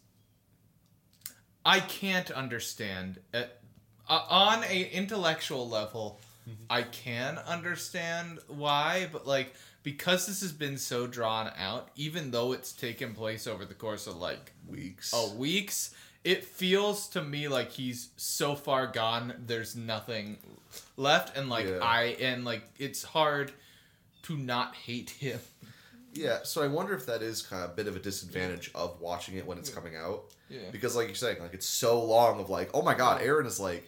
[1.66, 3.60] i can't understand it
[4.08, 6.20] uh, on a intellectual level
[6.70, 12.52] i can understand why but like because this has been so drawn out even though
[12.52, 15.14] it's taken place over the course of like Weeks.
[15.14, 20.38] a weeks it feels to me like he's so far gone there's nothing
[20.98, 21.80] left and like Yeah.
[21.82, 23.52] i and like it's hard
[24.24, 25.40] to not hate him
[26.14, 29.00] Yeah, so I wonder if that is kind of a bit of a disadvantage of
[29.00, 30.24] watching it when it's coming out.
[30.50, 30.60] Yeah.
[30.70, 33.62] Because like you're saying, like it's so long of like, oh my god, Eren is
[33.62, 33.88] like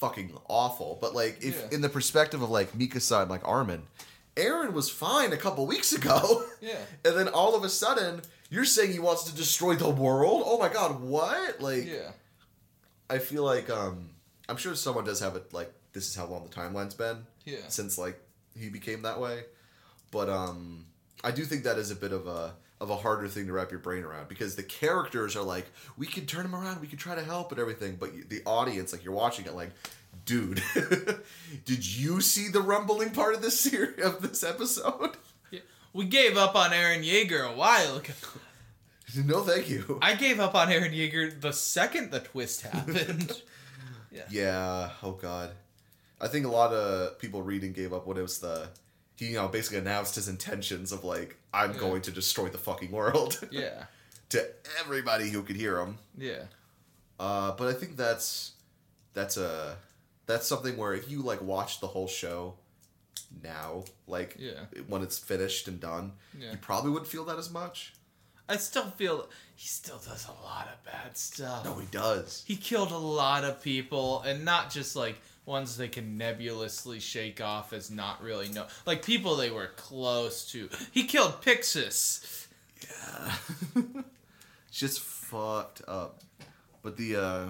[0.00, 0.98] fucking awful.
[1.00, 1.68] But like if Yeah.
[1.76, 3.82] in the perspective of like Mikasa and like Armin,
[4.36, 6.44] Eren was fine a couple weeks ago.
[6.62, 6.76] Yeah.
[7.06, 10.42] And then all of a sudden, you're saying he wants to destroy the world?
[10.44, 11.60] Oh my god, what?
[11.62, 12.10] Like yeah
[13.08, 14.10] I feel like um
[14.48, 17.66] I'm sure someone does have it like this is how long the timeline's been yeah
[17.68, 18.20] since like
[18.58, 19.44] he became that way.
[20.10, 20.84] But um
[21.24, 23.70] I do think that is a bit of a of a harder thing to wrap
[23.70, 25.66] your brain around because the characters are like
[25.98, 28.42] we can turn him around, we can try to help and everything, but you- the
[28.46, 29.70] audience like you're watching it like
[30.24, 30.62] dude,
[31.64, 35.16] did you see the rumbling part of this series of this episode?
[35.50, 35.60] Yeah.
[35.92, 38.12] We gave up on Eren Yeager a while ago.
[39.24, 39.98] no, thank you.
[40.02, 43.40] I gave up on Eren Yeager the second the twist happened.
[44.28, 44.90] Yeah.
[45.02, 45.52] Oh God.
[46.20, 48.68] I think a lot of people reading gave up when it was the
[49.20, 51.78] he you know basically announced his intentions of like I'm Yeah.
[51.78, 53.84] going to destroy the fucking world yeah.
[54.30, 54.46] to
[54.80, 55.98] everybody who could hear him.
[56.16, 56.44] Yeah.
[57.18, 58.52] Uh, but I think that's
[59.12, 59.76] that's a
[60.26, 62.54] that's something where if you like watch the whole show
[63.42, 64.64] now, like Yeah.
[64.88, 66.52] when it's finished and done, Yeah.
[66.52, 67.92] you probably wouldn't feel that as much.
[68.48, 71.64] I still feel he still does a lot of bad stuff.
[71.64, 72.42] No, he does.
[72.46, 77.40] He killed a lot of people, and not just like ones they can nebulously shake
[77.40, 80.68] off as not really know, like people they were close to.
[80.92, 82.46] He killed Pixis.
[82.82, 83.82] Yeah.
[84.70, 86.20] Just fucked up.
[86.82, 87.48] But the uh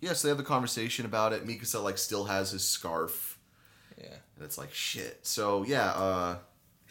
[0.00, 1.46] yeah, so they have the conversation about it.
[1.46, 3.38] Mikasa like still has his scarf.
[3.98, 4.16] Yeah.
[4.36, 5.20] And it's like shit.
[5.22, 6.36] So yeah, uh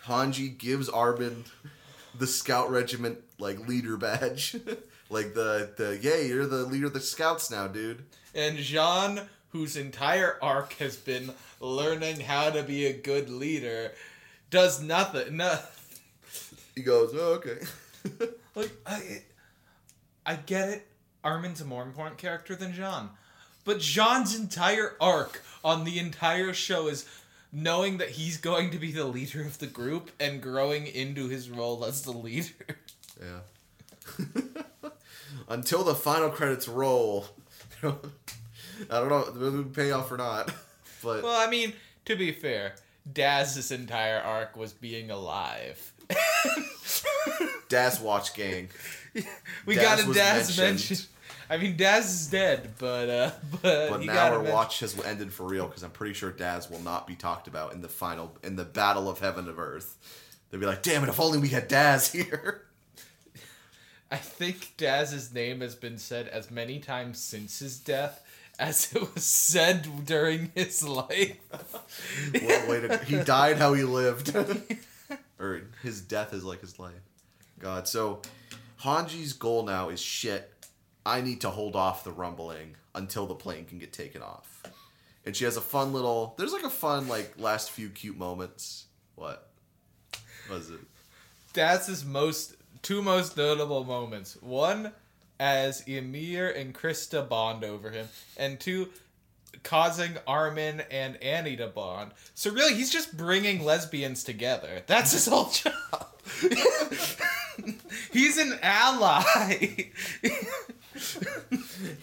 [0.06, 1.46] Hanji gives Armin
[2.18, 4.56] the scout regiment like leader badge.
[5.10, 8.04] like the the yay, you're the leader of the scouts now, dude.
[8.34, 13.92] And Jean, whose entire arc has been learning how to be a good leader,
[14.50, 15.38] does nothing.
[15.38, 15.60] No,
[16.76, 17.60] He goes, oh, okay.
[18.56, 19.22] like I,
[20.26, 20.88] I get it.
[21.24, 23.10] Armin's a more important character than Jean,
[23.64, 27.06] but Jean's entire arc on the entire show is
[27.52, 31.50] knowing that he's going to be the leader of the group and growing into his
[31.50, 32.54] role as the leader.
[33.20, 33.42] Yeah.
[35.50, 37.28] Until the final credits roll.
[38.89, 40.52] I don't know if it would pay off or not.
[41.04, 41.74] But Well, I mean,
[42.06, 42.76] to be fair,
[43.12, 45.91] Daz's entire arc was being alive.
[47.70, 48.70] Daz Watch Gang.
[49.65, 50.60] we Daz got a Daz mentioned.
[50.60, 50.98] mention.
[51.50, 53.32] I mean, Daz is dead, but uh,
[53.63, 54.54] but, But now our mention.
[54.54, 57.74] watch has ended for real because I'm pretty sure Daz will not be talked about
[57.74, 59.98] in the final in the battle of heaven of earth.
[60.50, 62.65] They'll be like, damn it, if only we had Daz here.
[64.12, 68.24] I think Daz's name has been said as many times since his death
[68.62, 71.38] as it was said during his life.
[71.50, 74.36] What a way to he died how he lived.
[75.39, 76.93] or his death is like his life.
[77.60, 78.21] God, so
[78.84, 80.50] Hanji's goal now is shit.
[81.04, 84.62] I need to hold off the rumbling until the plane can get taken off.
[85.26, 88.86] And she has a fun little there's like a fun like last few cute moments.
[89.15, 89.50] What?
[90.47, 90.80] What is it?
[91.54, 94.38] That's his most two most notable moments.
[94.39, 94.91] One,
[95.42, 98.90] as Ymir and Krista bond over him, and two,
[99.64, 102.12] causing Armin and Annie to bond.
[102.36, 104.84] So really, he's just bringing lesbians together.
[104.86, 105.74] That's his whole job.
[108.14, 109.90] he's an ally.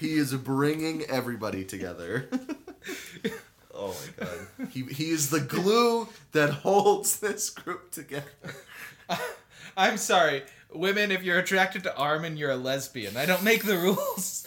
[0.01, 2.29] He is bringing everybody together.
[3.75, 4.69] oh my god.
[4.71, 8.25] He, he is the glue that holds this group together.
[9.79, 10.43] I'm sorry,
[10.75, 11.13] women.
[11.13, 13.17] If you're attracted to Armin, you're a lesbian.
[13.17, 14.45] I don't make the rules.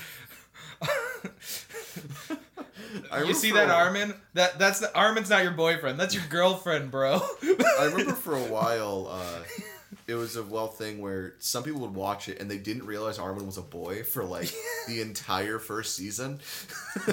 [3.10, 4.13] I you see that Armin?
[4.34, 5.98] That that's the Armin's not your boyfriend.
[6.00, 7.22] That's your girlfriend, bro.
[7.44, 9.44] I remember for a while, uh,
[10.08, 13.17] it was a well thing where some people would watch it and they didn't realize
[13.17, 14.52] Armin was a boy for like
[14.88, 16.39] the entire first season.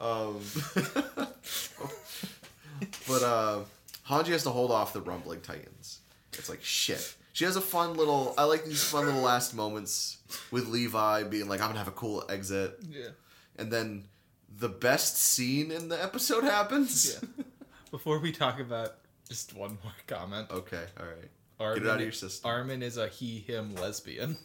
[0.00, 0.40] um,
[3.06, 3.60] but uh,
[4.08, 5.99] Hanji has to hold off the rumbling titans.
[6.40, 7.14] It's like shit.
[7.32, 8.34] She has a fun little.
[8.36, 10.18] I like these fun little last moments
[10.50, 13.10] with Levi being like, "I'm gonna have a cool exit," yeah.
[13.56, 14.08] and then
[14.58, 17.20] the best scene in the episode happens.
[17.22, 17.44] Yeah.
[17.90, 18.96] Before we talk about
[19.28, 21.30] just one more comment, Okay, all right.
[21.60, 22.50] Armin, Get it out of your system.
[22.50, 24.36] Armin is a he/him lesbian.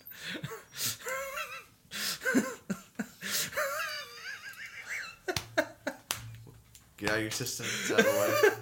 [6.97, 7.65] Get out of your system.
[7.67, 8.11] It's out of the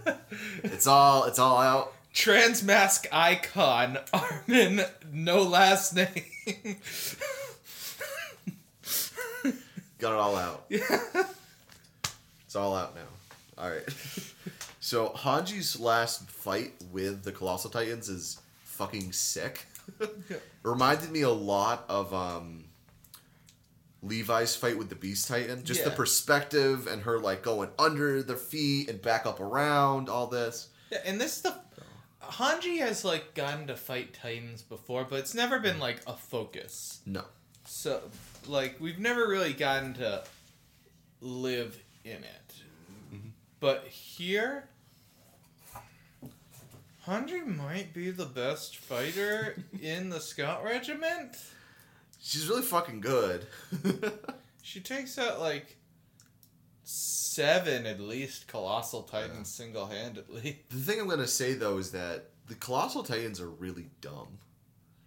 [0.05, 0.15] way.
[0.63, 1.25] It's all.
[1.25, 1.93] It's all out.
[2.13, 6.77] Trans mask icon Armin, no last name.
[9.97, 10.65] Got it all out.
[10.69, 10.99] Yeah.
[12.45, 13.01] It's all out now.
[13.57, 13.83] All right.
[14.79, 19.65] So Hanji's last fight with the Colossal Titans is fucking sick.
[20.61, 22.65] Reminded me a lot of um,
[24.01, 25.63] Levi's fight with the Beast Titan.
[25.63, 30.09] Just the perspective and her like going under their feet and back up around.
[30.09, 30.67] All this.
[30.91, 31.57] Yeah, and this stuff.
[32.31, 37.01] Hanji has like gotten to fight titans before, but it's never been like a focus.
[37.05, 37.23] No.
[37.65, 38.01] So,
[38.47, 40.23] like, we've never really gotten to
[41.21, 42.53] live in it.
[43.13, 43.29] Mm-hmm.
[43.59, 44.65] But here,
[47.07, 51.37] Hanji might be the best fighter in the Scout Regiment.
[52.21, 53.45] She's really fucking good.
[54.65, 55.75] She takes out, like,
[56.83, 60.63] seven at least colossal titans single handedly.
[60.69, 64.39] The thing I'm gonna say though is that the colossal titans are really dumb.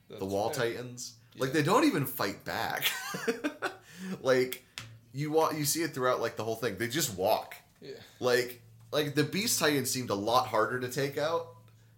[0.09, 2.85] the wall titans, like they don't even fight back.
[4.23, 4.65] like
[5.13, 6.77] you walk, you see it throughout like the whole thing.
[6.79, 7.55] They just walk.
[7.81, 7.93] Yeah.
[8.21, 8.63] Like
[8.93, 11.47] like the beast titan seemed a lot harder to take out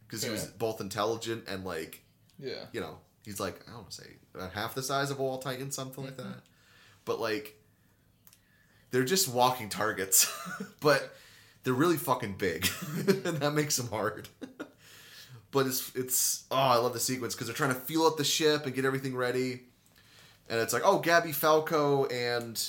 [0.07, 2.03] because he was both intelligent and like
[2.39, 2.65] Yeah.
[2.73, 5.23] you know he's like I don't want to say about half the size of a
[5.23, 6.31] wall titan, something like Mm-hmm.
[6.31, 6.41] that.
[7.05, 7.58] But like
[8.91, 10.33] they're just walking targets,
[10.81, 11.15] but
[11.65, 12.69] they're really fucking big,
[13.07, 14.29] and that makes them hard.
[15.51, 18.25] but it's it's oh I love the sequence because they're trying to fuel up the
[18.25, 19.61] ship and get everything ready,
[20.49, 22.61] and it's like oh Gabi Falco and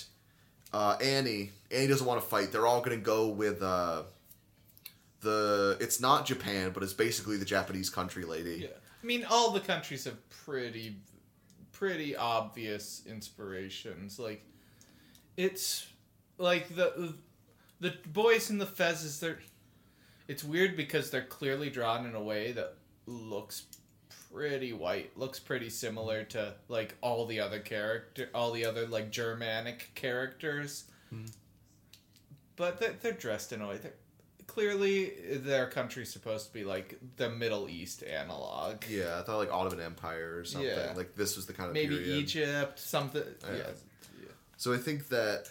[0.73, 2.51] uh, Annie Annie doesn't want to fight.
[2.51, 4.03] They're all gonna go with uh,
[5.21, 8.61] the it's not Japan, but it's basically the Japanese country lady.
[8.61, 8.67] Yeah.
[9.01, 10.97] I mean, all the countries have pretty,
[11.71, 14.19] pretty obvious inspirations.
[14.19, 14.43] Like,
[15.37, 15.87] it's
[16.39, 17.13] like the
[17.79, 19.19] the boys in the fezzes.
[19.19, 19.39] They're
[20.27, 22.75] it's weird because they're clearly drawn in a way that
[23.05, 23.65] looks
[24.31, 25.17] pretty white.
[25.17, 30.85] Looks pretty similar to like all the other character, all the other like Germanic characters.
[31.09, 31.25] Hmm.
[32.55, 33.77] But they're, they're dressed in a way.
[33.77, 33.93] They're,
[34.45, 38.83] clearly, their country's supposed to be like the Middle East analog.
[38.89, 40.69] Yeah, I thought like Ottoman Empire or something.
[40.69, 40.93] Yeah.
[40.95, 42.17] Like this was the kind of Maybe period.
[42.17, 43.23] Egypt, something.
[43.43, 43.57] Yeah.
[43.57, 44.31] Yeah.
[44.57, 45.49] So I think that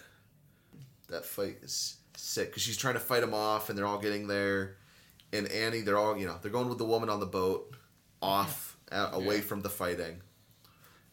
[1.08, 4.26] that fight is sick because she's trying to fight him off, and they're all getting
[4.28, 4.76] there.
[5.32, 7.74] And Annie, they're all you know, they're going with the woman on the boat,
[8.22, 9.42] off out, away Yeah.
[9.42, 10.20] from the fighting,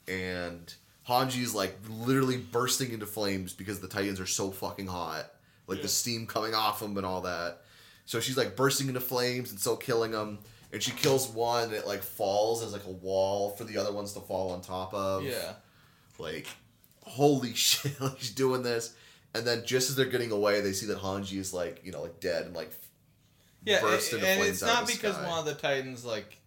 [0.07, 0.73] and
[1.07, 5.31] Hanji's like literally bursting into flames because the Titans are so fucking hot,
[5.67, 5.83] like Yeah.
[5.83, 7.61] the steam coming off them and all that.
[8.05, 10.39] So she's like bursting into flames and so killing them.
[10.71, 13.91] And she kills one, and it like falls as like a wall for the other
[13.93, 15.53] ones to fall on top of Yeah.
[16.17, 16.47] like
[17.03, 18.93] holy shit like she's doing this
[19.35, 22.01] and then just as they're getting away they see that hanji is like you know
[22.01, 22.71] like dead and like
[23.65, 25.29] Yeah, burst and, into and flames it's not because sky.
[25.29, 26.39] one of the Titans like.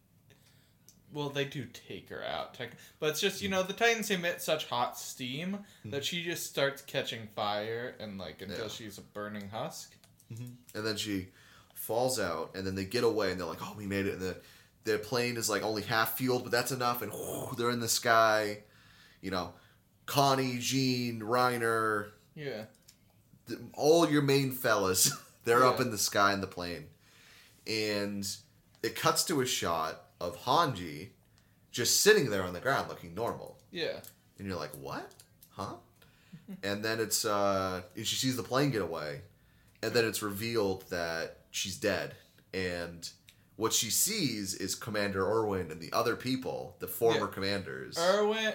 [1.11, 4.43] Well, they do take her out, tech- but it's just you know the Titans emit
[4.43, 5.91] such hot steam mm-hmm.
[5.91, 8.65] that she just starts catching fire and like until.
[8.65, 8.69] Yeah.
[8.69, 9.95] she's a burning husk.
[10.31, 10.45] Mm-hmm.
[10.77, 11.29] and then she
[11.73, 14.21] falls out and then they get away and they're like oh we made it and
[14.21, 14.37] the
[14.85, 17.11] their plane is like only half fueled but that's enough and
[17.57, 18.59] they're in the sky
[19.23, 19.55] you know
[20.05, 22.65] connie jean reiner Yeah,
[23.75, 25.13] all your main fellas
[25.45, 26.87] they're up in the sky in the plane
[27.67, 28.37] and
[28.83, 31.09] it cuts to a shot of hanji
[31.71, 34.01] just sitting there on the ground looking normal yeah,
[34.39, 35.13] and you're like, "What?
[35.51, 35.75] Huh?"
[36.63, 39.21] and then it's uh, and she sees the plane get away,
[39.83, 42.15] and then it's revealed that she's dead,
[42.55, 43.11] and
[43.57, 47.33] what she sees is Commander Erwin and the other people, the former Yeah.
[47.33, 47.99] commanders.
[47.99, 48.55] Erwin,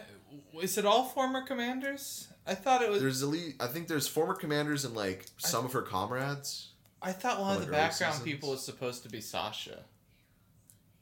[0.61, 2.27] is it all former commanders?
[2.45, 3.01] I thought it was.
[3.01, 3.55] There's elite.
[3.59, 6.69] I think there's former commanders and like some of her comrades.
[7.01, 8.23] I thought one of the background seasons?
[8.23, 9.83] people was supposed to be Sasha.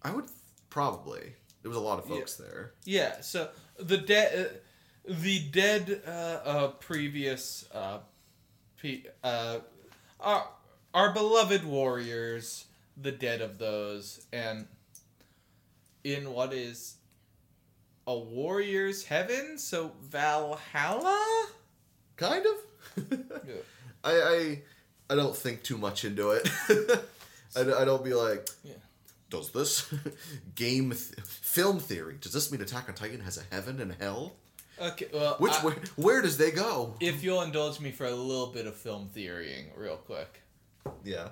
[0.02, 0.26] I would
[0.70, 1.34] probably.
[1.62, 2.74] There was a lot of folks there.
[2.86, 4.52] Yeah, so the dead,
[5.08, 8.00] uh, the dead, uh, uh, previous, uh,
[8.82, 9.60] pe- uh,
[10.20, 10.48] our,
[10.96, 12.66] our beloved warriors,
[12.98, 14.68] the dead of those, and
[16.04, 16.96] in what is
[18.08, 21.48] a warrior's heaven, so Valhalla?
[22.18, 23.08] Kind of.
[23.48, 23.54] Yeah.
[24.04, 24.62] I, I
[25.12, 26.50] I don't think too much into it.
[27.56, 28.74] I, don't- I don't be like, Yeah.
[29.30, 29.94] does this
[30.56, 32.18] game th- film theory?
[32.22, 34.34] Does this mean Attack on Titan has a heaven and hell?
[34.82, 36.96] Okay, well, Which I- where, where does they go?
[37.00, 40.42] if you'll indulge me for a little bit of film theorying, real quick.
[41.04, 41.30] Yeah.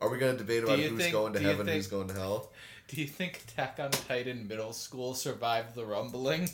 [0.00, 2.52] Are we gonna debate about who's think- going to heaven, think- who's going to hell?
[2.88, 6.50] Do you think Attack on Titan middle school survived the rumbling?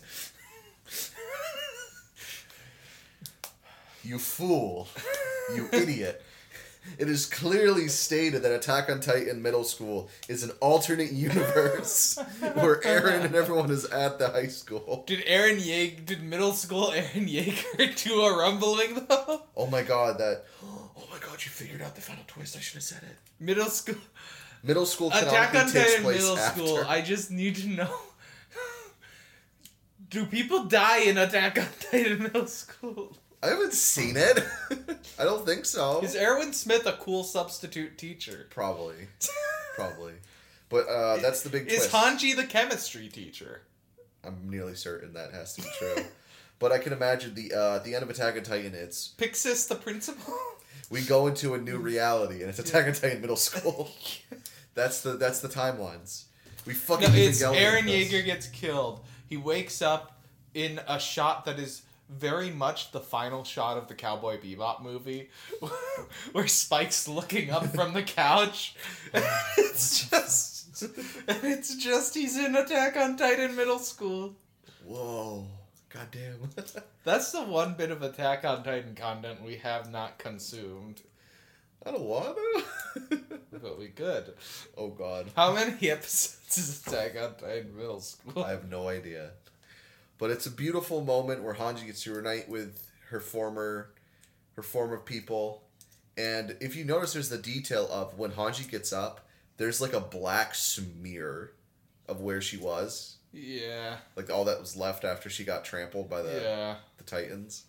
[4.03, 4.89] You fool!
[5.55, 6.23] You idiot!
[6.99, 12.81] It is clearly stated that Attack on Titan Middle School is an alternate universe where
[12.81, 15.05] Eren and everyone is at the high school.
[15.07, 19.43] Did Eren Yeager, did middle school Eren Yeager do a rumbling though?
[19.57, 20.45] Oh my god, that.
[21.03, 22.57] Oh my god, you figured out the final twist.
[22.57, 23.17] I should have said it.
[23.41, 23.97] Middle school
[24.63, 26.61] Middle school Attack on Titan middle after.
[26.61, 26.85] school.
[26.87, 27.95] I just need to know.
[30.11, 33.17] Do people die in Attack on Titan middle school?
[33.43, 34.39] I haven't seen it.
[35.19, 36.01] I don't think so.
[36.03, 38.47] Is Erwin Smith a cool substitute teacher?
[38.51, 38.97] Probably.
[39.77, 40.13] Probably.
[40.69, 41.93] But uh, that's the big Is twist.
[41.93, 43.63] Hanji the chemistry teacher?
[44.23, 46.05] I'm nearly certain that has to be true.
[46.59, 49.67] but I can imagine the uh, at the end of Attack on Titan, it's Pixis
[49.69, 50.35] the principal?
[50.91, 53.91] We go into a new reality, and it's Attack on Titan middle school.
[54.75, 56.25] that's the that's the timelines.
[56.67, 57.85] We fucking No, it's Eren.
[57.85, 59.01] Yeager gets killed.
[59.29, 60.21] He wakes up
[60.53, 65.31] in a shot that is very much the final shot of the Cowboy Bebop movie,
[66.33, 68.75] where Spike's looking up from the couch.
[69.15, 74.35] it's just, and it's just he's in Attack on Titan middle school.
[74.85, 75.47] Whoa.
[75.91, 76.51] Goddamn.
[77.05, 81.03] That's the one bit of Attack on Titan content we have not consumed,
[81.85, 83.21] I don't want to.
[83.53, 84.35] but we could.
[84.77, 85.27] oh god.
[85.35, 88.45] How many episodes is Attack on Titan middle school?
[88.45, 89.31] I have no idea.
[90.19, 93.93] But it's a beautiful moment where Hanji gets to reunite with her former
[94.57, 95.65] her former people.
[96.17, 99.27] And if you notice there's the detail of when Hanji gets up,
[99.57, 101.53] there's like a black smear
[102.07, 103.17] of where she was.
[103.33, 106.77] Yeah, Like all that was left after she got trampled by the yeah.
[106.99, 107.65] the Titans.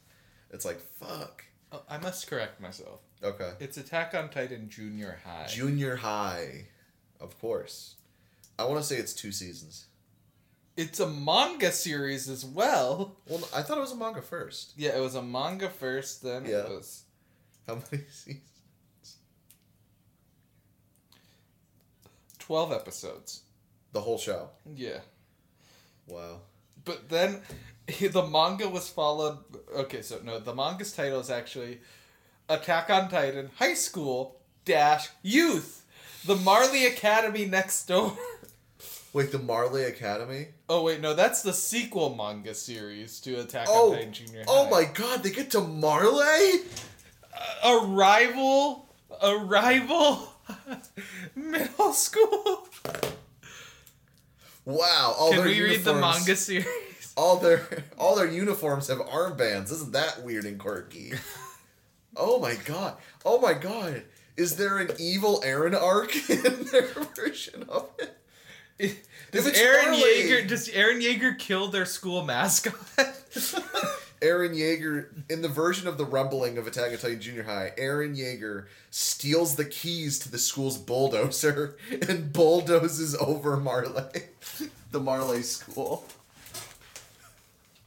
[0.50, 1.44] It's like fuck.
[1.72, 3.00] Oh, I must correct myself.
[3.24, 3.52] Okay.
[3.60, 5.46] It's Attack on Titan Junior High.
[5.48, 6.66] Junior high.
[7.20, 7.96] Of course.
[8.58, 9.86] I want to say it's two seasons.
[10.76, 13.18] it's a manga series as well.
[13.28, 14.74] Well, I thought it was a manga first.
[14.78, 16.64] Yeah, it was a manga first, then Yeah.
[16.64, 17.04] it was
[17.68, 18.42] How many seasons?
[22.40, 23.42] 12 episodes.
[23.94, 24.50] The whole show.
[24.76, 25.00] Yeah.
[26.12, 26.42] Wow.
[26.84, 27.42] But then
[27.88, 29.38] the manga was followed.
[29.76, 31.80] Okay, so no, the manga's title is actually
[32.50, 34.36] Attack on Titan High School
[34.66, 35.86] Dash Youth,
[36.26, 38.18] the Marley Academy next door.
[39.14, 40.48] Wait, the Marley Academy?
[40.70, 44.64] Oh wait, no, that's the sequel manga series to Attack Oh, on Titan Junior oh
[44.64, 44.68] High.
[44.68, 46.62] oh my god, they get to Marley?
[47.66, 48.88] A rival,
[49.22, 50.30] a rival,
[51.36, 52.68] middle school.
[54.66, 55.16] Wow.
[55.18, 56.68] All Can their we read the uniforms- manga series?
[57.18, 59.70] All their all their uniforms have armbands.
[59.70, 61.12] Isn't that weird and quirky?
[62.16, 62.96] oh my god.
[63.26, 64.04] Oh my god.
[64.38, 69.06] Is there an evil Eren arc in their version of it?
[69.32, 72.74] Does Eren Yeager does Eren Yeager kill their school mascot?
[74.22, 78.16] Eren Yeager, in the version of the rumbling of Attack on Titan Junior High, Eren
[78.16, 81.76] Yeager steals the keys to the school's bulldozer
[82.08, 84.04] and bulldozes over Marley,
[84.92, 86.06] the Marley school.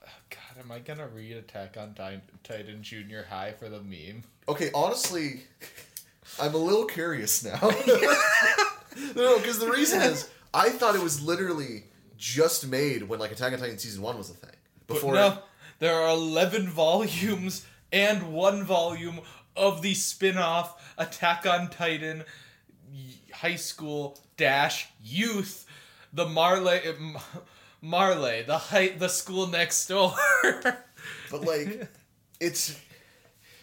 [0.04, 1.94] Oh, God, am I gonna read Attack on
[2.42, 4.24] Titan, Junior High for the meme?
[4.48, 5.42] Okay, honestly,
[6.40, 7.60] I'm a little curious now.
[9.14, 11.84] no, because the reason is I thought it was literally
[12.18, 14.50] just made when like Attack on Titan season one was a thing.
[14.88, 15.38] But Before no,
[15.84, 19.20] there are eleven volumes and one volume
[19.54, 22.24] of the spin-off Attack on Titan
[23.30, 25.66] High School Dash Youth,
[26.10, 26.80] the Marley
[27.82, 30.14] Marley, the high, the school next door.
[31.30, 31.86] But like,
[32.40, 32.80] it's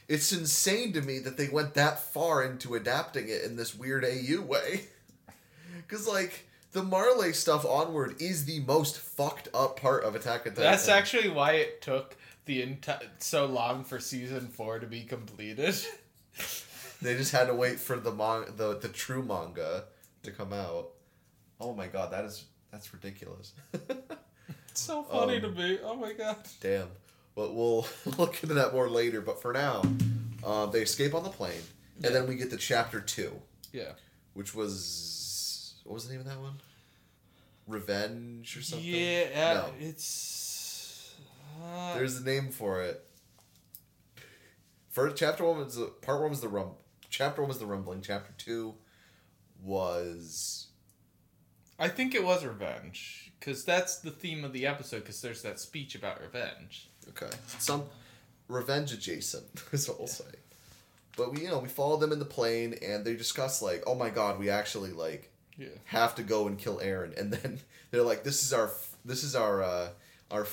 [0.08, 4.06] it's insane to me that they went that far into adapting it in this weird
[4.06, 4.82] AU way.
[5.88, 10.54] Because like the Marley stuff onward is the most fucked up part of Attack on
[10.54, 10.64] Titan.
[10.64, 12.16] That's actually why it took
[12.46, 15.76] the entire so long for season four to be completed.
[17.02, 19.86] They just had to wait for the mon- the the true manga
[20.22, 20.90] to come out.
[21.60, 23.54] Oh my god, that is that's ridiculous.
[23.74, 23.90] It's
[24.82, 25.80] so funny Um, to me.
[25.84, 26.38] Oh my god.
[26.60, 26.90] Damn.
[27.34, 27.88] But we'll
[28.20, 29.20] look into that more later.
[29.20, 29.82] But for now,
[30.46, 31.64] um, they escape on the plane,
[32.04, 33.32] and then we get to chapter two.
[33.74, 33.94] Yeah.
[34.36, 34.78] which was
[35.84, 36.54] what was the name of that one?
[37.68, 38.88] Revenge or something?
[38.88, 39.66] Yeah, No.
[39.80, 41.16] it's.
[41.62, 43.06] Uh, There's a name for it.
[44.90, 46.72] First chapter one was the part one was the rum.
[47.10, 48.02] Chapter one was the rumbling.
[48.02, 48.74] Chapter two
[49.64, 50.68] was
[51.80, 55.00] I think it was revenge because that's the theme of the episode.
[55.00, 56.90] Because there's that speech about revenge.
[57.10, 57.34] okay.
[57.60, 57.84] Some
[58.48, 60.26] revenge adjacent is what we'll say.
[61.16, 63.96] But we you know we follow them in the plane and they discuss like oh
[63.96, 65.68] my god we actually like Yeah.
[65.86, 67.60] have to go and kill Eren, and then
[67.92, 68.72] they're like, "This is our,
[69.06, 69.90] this is our, uh,
[70.32, 70.48] our,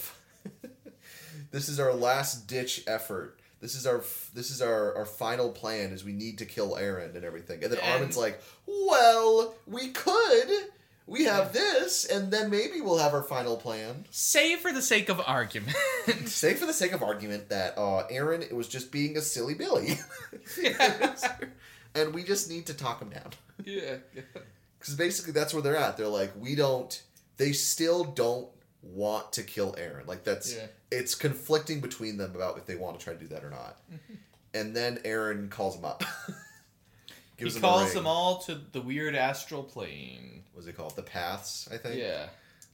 [1.50, 3.38] this is our last ditch effort.
[3.60, 3.98] This is our,
[4.34, 5.92] this is our, our final plan.
[5.92, 9.88] Is we need to kill Eren and everything." And then And- Armin's like, "Well, we
[9.90, 10.48] could.
[11.06, 15.08] We have this, and then maybe we'll have our final plan." Say for the sake
[15.08, 15.74] of argument.
[16.26, 19.54] Say for the sake of argument that uh, Eren it was just being a silly
[19.54, 19.98] Billy,
[20.62, 21.14] Yeah.
[21.94, 23.30] and we just need to talk him down.
[23.64, 23.96] yeah.
[24.78, 25.96] Because basically that's where they're at.
[25.96, 27.02] They're like, we don't.
[27.36, 28.48] They still don't
[28.82, 30.06] want to kill Eren.
[30.06, 30.54] Like that's.
[30.54, 30.66] Yeah.
[30.90, 33.78] It's conflicting between them about if they want to try to do that or not.
[34.54, 36.02] and then Eren calls him up.
[37.38, 40.42] He calls them all to the weird astral plane.
[40.52, 40.96] What's it called?
[40.96, 42.00] The Paths, I think.
[42.00, 42.26] Yeah.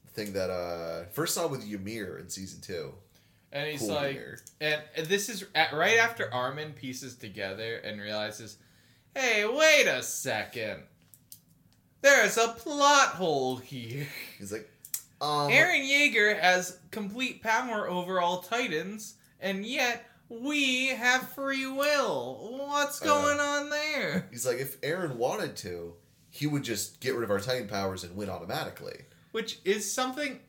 [0.06, 2.94] The thing that uh first saw with Ymir in season two.
[3.52, 4.38] And he's Cool like, Ymir.
[4.96, 8.56] and this is at, right after Armin pieces together and realizes,
[9.14, 10.82] hey, wait a second.
[12.04, 14.06] There's a plot hole here.
[14.38, 14.70] He's like,
[15.22, 22.58] um, Eren Yeager has complete power over all Titans, and yet we have free will.
[22.68, 24.28] What's Uh, going on there?
[24.30, 25.94] He's like, if Eren wanted to,
[26.28, 29.06] he would just get rid of our Titan powers and win automatically.
[29.32, 30.40] Which is something,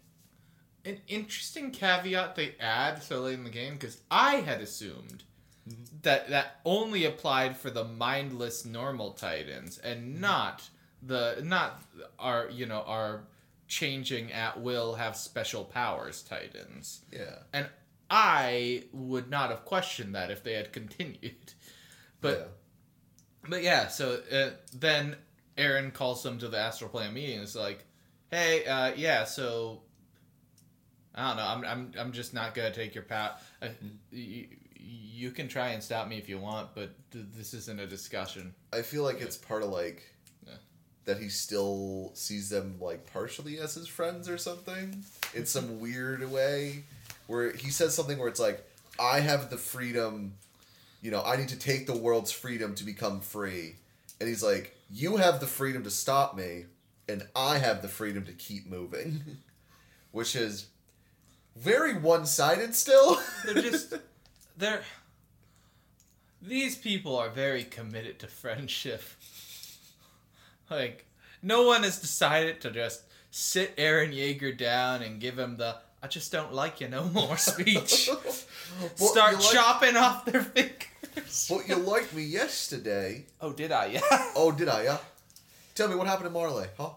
[0.83, 5.23] an interesting caveat they add so late in the game because I had assumed
[6.01, 10.69] that that only applied for the mindless normal Titans and not
[11.05, 11.81] the not
[12.19, 13.23] our you know our
[13.67, 17.01] changing at will have special powers Titans.
[17.11, 17.39] Yeah.
[17.53, 17.67] And
[18.09, 21.35] I would not have questioned that if they had continued.
[22.21, 23.49] But Yeah.
[23.49, 25.15] but yeah, so uh, then
[25.57, 27.39] Eren calls them to the astral plane meeting.
[27.39, 27.85] It's like,
[28.31, 29.81] hey, uh, yeah, so
[31.13, 31.43] I don't know.
[31.47, 33.35] I'm I'm I'm just not gonna take your power.
[33.61, 33.67] Uh,
[34.11, 34.47] you,
[34.79, 38.55] you can try and stop me if you want, but th- this isn't a discussion.
[38.73, 40.01] I feel like it's part of like.
[41.05, 45.03] That he still sees them like partially as his friends or something
[45.33, 46.83] in some weird way
[47.27, 48.63] where he says something where it's like
[48.99, 50.33] I have the freedom
[51.01, 53.75] you know I need to take the world's freedom to become free.
[54.19, 56.65] And he's like you have the freedom to stop me
[57.07, 59.21] and I have the freedom to keep moving.
[60.11, 60.67] Which is
[61.57, 63.19] very one-sided still.
[63.45, 63.93] They're just
[64.57, 64.81] they're
[66.41, 69.01] these people are very committed to friendship.
[70.69, 71.05] Like
[71.41, 76.07] no one has decided to just sit Eren Yeager down and give him the I
[76.07, 78.09] just don't like you no more speech.
[78.99, 81.47] Well, Start like- chopping off their fingers.
[81.49, 83.25] Well, you liked me yesterday.
[83.39, 83.85] Oh, did I?
[83.85, 84.01] Yeah.
[84.35, 84.83] Oh, did I?
[84.83, 84.97] Yeah.
[85.75, 86.89] Tell me what happened to Marley, huh?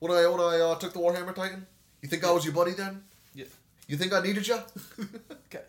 [0.00, 1.66] when I when I uh, took the Warhammer Titan,
[2.02, 3.02] you think I was your buddy then?
[3.34, 3.46] Yeah.
[3.88, 4.58] You think I needed you?
[5.46, 5.62] Okay.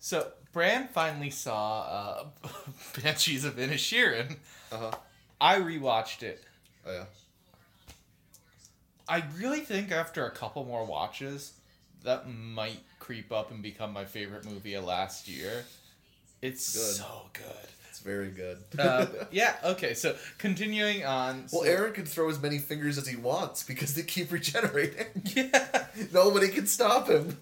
[0.00, 2.48] So Bran finally saw uh,
[3.00, 4.36] Banshees of Inisherin.
[4.72, 4.90] uh huh.
[5.42, 6.42] I rewatched it.
[6.86, 7.04] Oh yeah.
[9.08, 11.52] I really think after a couple more watches,
[12.04, 15.64] that might creep up and become my favorite movie of last year.
[16.40, 16.94] It's Good.
[16.96, 17.68] so good.
[17.90, 18.58] It's very good.
[18.78, 19.56] Uh, yeah.
[19.64, 19.94] Okay.
[19.94, 21.46] So continuing on.
[21.52, 25.06] well, so- Eren can throw as many fingers as he wants because they keep regenerating.
[25.34, 25.86] Yeah.
[26.12, 27.36] Nobody can stop him.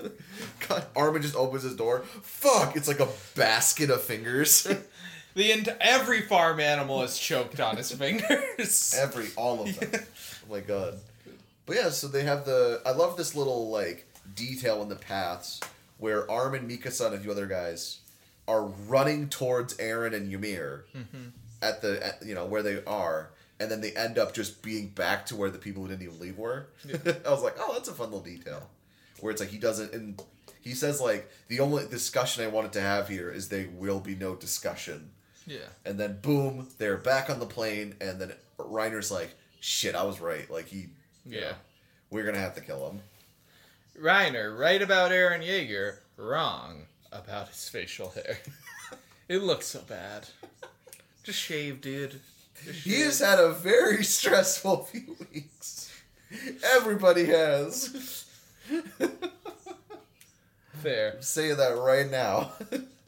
[0.69, 2.01] God, Armin just opens his door.
[2.23, 2.77] Fuck!
[2.77, 4.67] It's like a basket of fingers.
[5.35, 8.95] The ent- every farm animal is choked on his fingers.
[8.99, 10.01] Every all of them.
[10.49, 10.99] Oh my god.
[11.67, 12.83] But yeah, so they have the.
[12.85, 15.61] I love this little like detail in the paths
[15.99, 18.01] where Arm Armin, Mikasa, and a few other guys
[18.49, 21.29] are running towards Eren and Ymir mm-hmm.
[21.63, 24.89] at the at, you know where they are, and then they end up just being
[24.89, 26.67] back to where the people who didn't even leave were.
[26.89, 28.69] I was like, oh, that's a fun little detail.
[29.21, 30.21] Where it's like he doesn't and
[30.61, 34.15] he says like the only discussion I wanted to have here is there will be
[34.15, 35.11] no discussion.
[35.47, 35.59] Yeah.
[35.85, 39.31] And then boom, they're back on the plane, and then Reiner's like,
[39.61, 40.49] "Shit, I was right.
[40.51, 40.89] Like he,
[41.27, 41.41] Yeah.
[41.41, 41.53] know,
[42.11, 43.01] we're gonna have to kill him."
[44.01, 48.39] Reiner, right about Eren Yeager, wrong about his facial hair.
[49.29, 50.29] it looks so bad.
[51.23, 52.21] Just shave, dude.
[52.65, 55.91] Just He has had a very stressful few weeks.
[56.77, 58.25] Everybody has.
[60.83, 61.15] fair.
[61.17, 62.53] I'm saying that right now.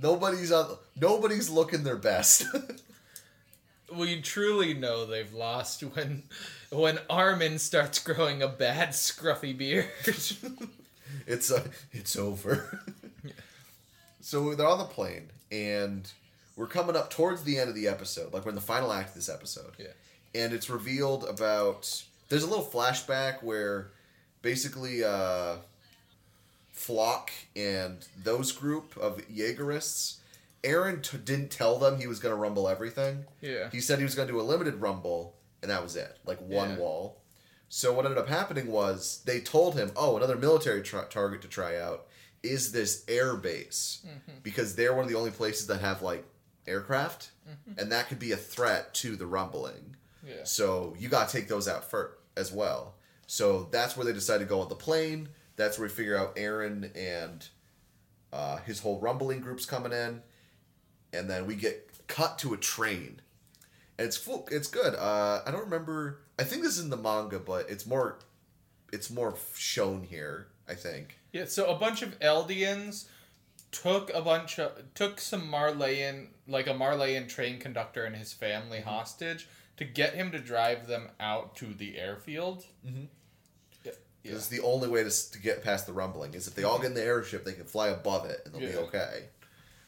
[0.00, 0.76] nobody's on.
[1.00, 2.46] Nobody's looking their best.
[3.94, 6.24] We truly know they've lost when
[6.70, 9.86] when Armin starts growing a bad scruffy beard.
[11.26, 12.80] it's uh, it's over.
[14.20, 16.10] so they're on the plane, and
[16.56, 19.10] we're coming up towards the end of the episode, like we're in the final act
[19.10, 19.72] of this episode.
[19.78, 19.88] Yeah.
[20.34, 22.04] And it's revealed about.
[22.30, 23.90] There's a little flashback where,
[24.40, 25.56] basically, uh,
[26.74, 30.16] Floch and those group of Jaegerists,
[30.62, 33.24] Eren t- didn't tell them he was going to rumble everything.
[33.40, 33.70] yeah.
[33.70, 36.40] He said he was going to do a limited rumble, and that was it, like
[36.40, 36.76] one Yeah.
[36.78, 37.20] wall.
[37.68, 41.48] So what ended up happening was they told him, "Oh, another military tra- target to
[41.48, 42.06] try out
[42.42, 44.38] is this air base Mm-hmm.
[44.42, 46.24] because they're one of the only places that have like
[46.66, 47.78] aircraft, Mm-hmm.
[47.78, 49.96] and that could be a threat to the rumbling.
[50.26, 50.44] Yeah.
[50.44, 52.94] So you got to take those out first as well.
[53.26, 55.28] So that's where they decided to go on the plane.
[55.56, 57.46] That's where we figure out Eren and
[58.32, 60.22] uh, his whole rumbling group's coming in,
[61.12, 63.20] and then we get cut to a train,
[63.98, 64.48] and it's full.
[64.50, 64.94] It's good.
[64.94, 66.20] Uh, I don't remember.
[66.38, 68.18] I think this is in the manga, but it's more,
[68.92, 70.48] it's more shown here.
[70.66, 71.18] I think.
[71.32, 73.04] Yeah, so a bunch of Eldians
[73.70, 78.78] took a bunch of took some Marleyan like a Marleyan train conductor and his family
[78.78, 78.88] Mm-hmm.
[78.88, 79.46] hostage
[79.76, 82.64] to get him to drive them out to the airfield.
[82.86, 83.08] Mhm.
[84.24, 84.30] Yeah.
[84.32, 84.36] yeah.
[84.38, 86.86] It's the only way to, to get past the rumbling is if they all get
[86.88, 88.80] in the airship, they can fly above it and they'll be Yeah.
[88.88, 89.24] okay.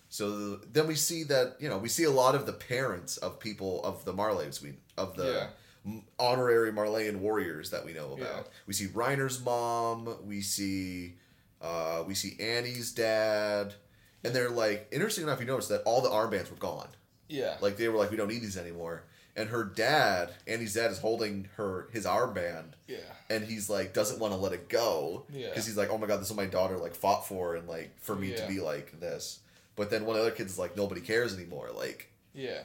[0.09, 3.41] So then we see that you know we see a lot of the parents of
[3.41, 5.49] people of the Marleys we of the
[5.84, 8.20] m- honorary Marleyan warriors that we know about.
[8.20, 8.43] Yeah.
[8.66, 10.16] We see Reiner's mom.
[10.26, 11.16] We see
[11.61, 13.74] Uh, we see Annie's dad,
[14.22, 16.89] and they're like, interesting enough, you notice that all the armbands were gone.
[17.28, 17.57] Yeah.
[17.61, 19.05] Like they were like, we don't need these anymore.
[19.39, 22.97] And her dad, Annie's dad, is holding her his armband, yeah.
[23.28, 25.51] and he's like doesn't want to let it go Yeah.
[25.51, 27.68] because he's like, oh my god, this is what my daughter like fought for, and
[27.68, 29.41] like for me to be like this.
[29.76, 31.68] But then one of the other kids is like, nobody cares anymore.
[31.76, 32.61] Like Yeah.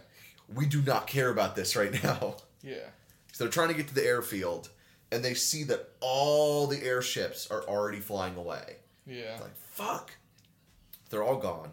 [0.56, 2.38] we do not care about this right now.
[2.64, 2.76] Yeah.
[3.34, 4.70] So they're trying to get to the airfield,
[5.12, 8.76] and they see that all the airships are already flying away.
[9.08, 9.34] Yeah.
[9.34, 10.12] It's like fuck,
[11.10, 11.72] they're all gone.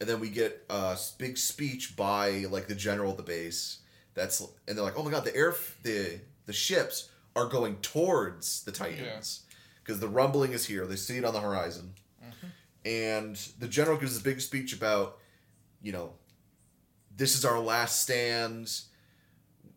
[0.00, 3.78] And then we get a big speech by like the general of the base.
[4.14, 8.62] That's and they're like, oh my god, the air the the ships are going towards
[8.64, 9.42] the Titans
[9.82, 10.86] because the rumbling is here.
[10.86, 11.94] They see it on the horizon,
[12.84, 15.18] and the general gives this big speech about,
[15.82, 16.12] you know,
[17.16, 18.70] this is our last stand.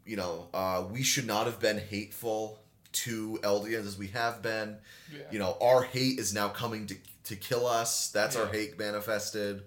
[0.06, 2.60] You know, uh, we should not have been hateful
[2.94, 4.78] to Eldians as we have been.
[5.12, 5.20] Yeah.
[5.32, 8.10] you know our hate is now coming to to kill us.
[8.12, 9.64] That's our hate manifested.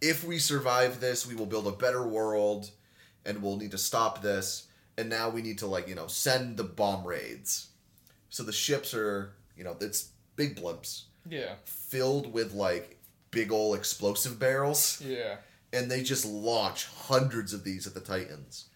[0.00, 2.70] If we survive this we will build a better world
[3.26, 4.66] and we'll need to stop this
[4.98, 7.68] and now we need to like you know send the bomb raids
[8.28, 11.54] so the ships are you know it's big blimps Yeah.
[11.64, 12.98] filled with like
[13.30, 15.36] big old explosive barrels Yeah.
[15.72, 18.66] and they just launch hundreds of these at the Titans.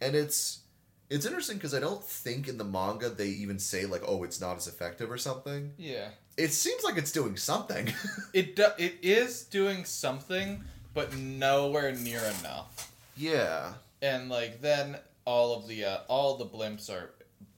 [0.00, 0.60] And it's
[1.08, 4.40] it's interesting because I don't think in the manga they even say like, oh, it's
[4.40, 5.72] not as effective or something.
[5.78, 6.08] Yeah.
[6.36, 7.92] It seems like it's doing something.
[8.34, 10.62] It do- it is doing something,
[10.94, 12.92] but nowhere near enough.
[13.16, 13.72] yeah.
[14.02, 17.10] And like then all of the uh, all the blimps are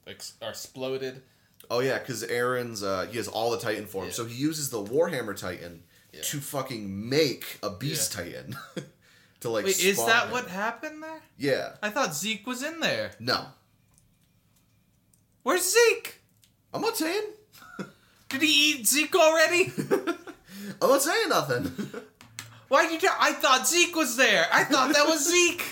[0.07, 1.21] ex- are exploded.
[1.69, 4.13] Oh yeah, because Eren's uh, he has all the Titan forms, Yeah.
[4.13, 5.83] so he uses the Warhammer Titan
[6.13, 6.21] Yeah.
[6.23, 8.55] to fucking make a Beast Titan.
[9.41, 9.65] to like.
[9.65, 10.31] Wait, is that him.
[10.31, 11.21] what happened there?
[11.37, 11.73] Yeah.
[11.83, 13.11] I thought Zeke was in there.
[13.19, 13.45] No,
[15.43, 16.21] Where's Zeke?
[16.73, 17.23] I'm not saying.
[18.29, 19.71] Did he eat Zeke already?
[20.81, 21.71] I'm not saying nothing.
[22.67, 23.17] Why did you tell?
[23.19, 24.45] I thought Zeke was there.
[24.53, 25.63] I thought that was Zeke.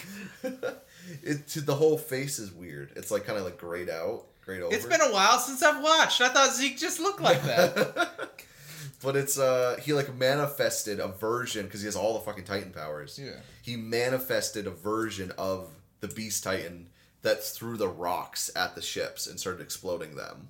[1.23, 2.91] it the whole face is weird.
[2.95, 4.73] It's like kind of like grayed out, grayed over.
[4.75, 6.21] It's been a while since I've watched.
[6.21, 8.19] I thought Zeke just looked like that.
[9.01, 12.71] but it's uh he like manifested a version because he has all the fucking Titan
[12.71, 13.19] powers.
[13.21, 13.37] Yeah.
[13.61, 15.69] He manifested a version of
[15.99, 16.87] the Beast Titan
[17.23, 20.49] that threw the rocks at the ships and started exploding them,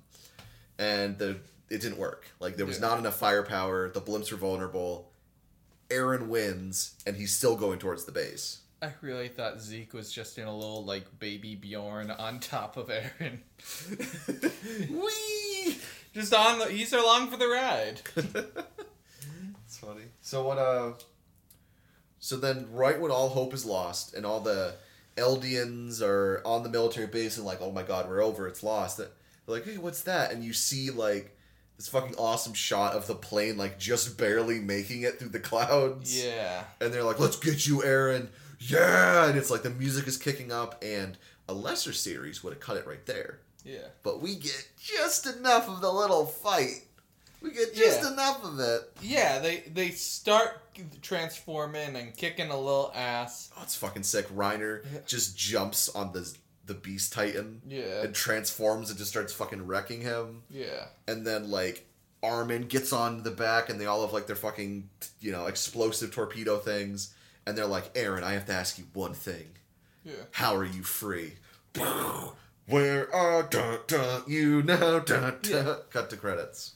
[0.78, 1.38] and the
[1.70, 2.26] it didn't work.
[2.40, 2.88] Like there was Yeah.
[2.88, 3.90] not enough firepower.
[3.90, 5.10] The blimps were vulnerable.
[5.90, 8.58] Eren wins, and he's still going towards the base.
[8.80, 12.88] I really thought Zeke was just in a little like baby Bjorn on top of
[12.88, 13.38] Eren.
[14.90, 15.78] Whee!
[16.14, 18.00] Just on the he's along for the ride.
[19.66, 20.04] It's funny.
[20.22, 20.56] So what?
[20.56, 20.92] Uh.
[22.20, 24.76] So then, right when all hope is lost and all the
[25.18, 28.96] Eldians are on the military base and like, oh my god, we're over, it's lost.
[28.96, 29.08] They're
[29.46, 30.32] like, hey, what's that?
[30.32, 31.36] And you see like
[31.76, 36.24] this fucking awesome shot of the plane like just barely making it through the clouds.
[36.24, 36.64] Yeah.
[36.80, 38.28] And they're like, let's get you, Eren.
[38.58, 39.28] Yeah.
[39.28, 41.16] And it's like the music is kicking up, and
[41.48, 43.40] a lesser series would have cut it right there.
[43.64, 43.88] Yeah.
[44.02, 46.82] But we get just enough of the little fight.
[47.40, 48.12] We get just Yeah.
[48.12, 48.90] enough of it.
[49.00, 50.60] Yeah, they they start
[51.02, 53.50] transforming and kicking a little ass.
[53.56, 54.28] Oh, it's fucking sick.
[54.28, 56.32] Reiner just jumps on the
[56.66, 58.02] the Beast Titan Yeah.
[58.02, 60.42] and transforms and just starts fucking wrecking him.
[60.50, 60.88] Yeah.
[61.06, 61.86] And then like
[62.22, 64.90] Armin gets on the back and they all have like their fucking
[65.20, 67.14] you know explosive torpedo things.
[67.48, 69.46] And they're like, Eren, I have to ask you one thing.
[70.04, 70.12] Yeah.
[70.32, 71.32] How are you free?
[72.66, 74.98] Where are dun, dun, you now?
[74.98, 75.66] Dun, dun.
[75.66, 75.74] Yeah.
[75.88, 76.74] Cut to credits.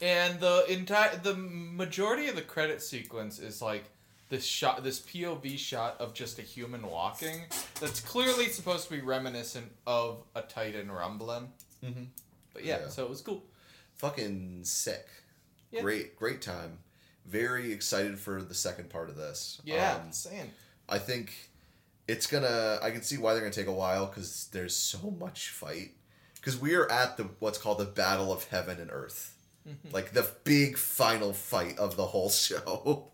[0.00, 3.84] And the entire the majority of the credit sequence is like
[4.28, 7.42] this shot this POV shot of just a human walking
[7.80, 11.52] that's clearly supposed to be reminiscent of a Titan rumbling.
[11.84, 12.04] Mm-hmm.
[12.52, 12.88] But yeah, Yeah.
[12.88, 13.44] so it was cool.
[13.98, 15.06] Fucking sick.
[15.70, 15.82] Yeah.
[15.82, 16.78] Great, great time.
[17.28, 19.60] Very excited for the second part of this.
[19.64, 20.50] Yeah, Um, same.
[20.88, 21.34] I think
[22.06, 22.78] it's gonna.
[22.82, 25.92] I can see why they're gonna take a while because there's so much fight.
[26.36, 29.34] Because we are at the what's called the battle of heaven and earth,
[29.68, 29.90] Mm-hmm.
[29.94, 33.08] like the big final fight of the whole show,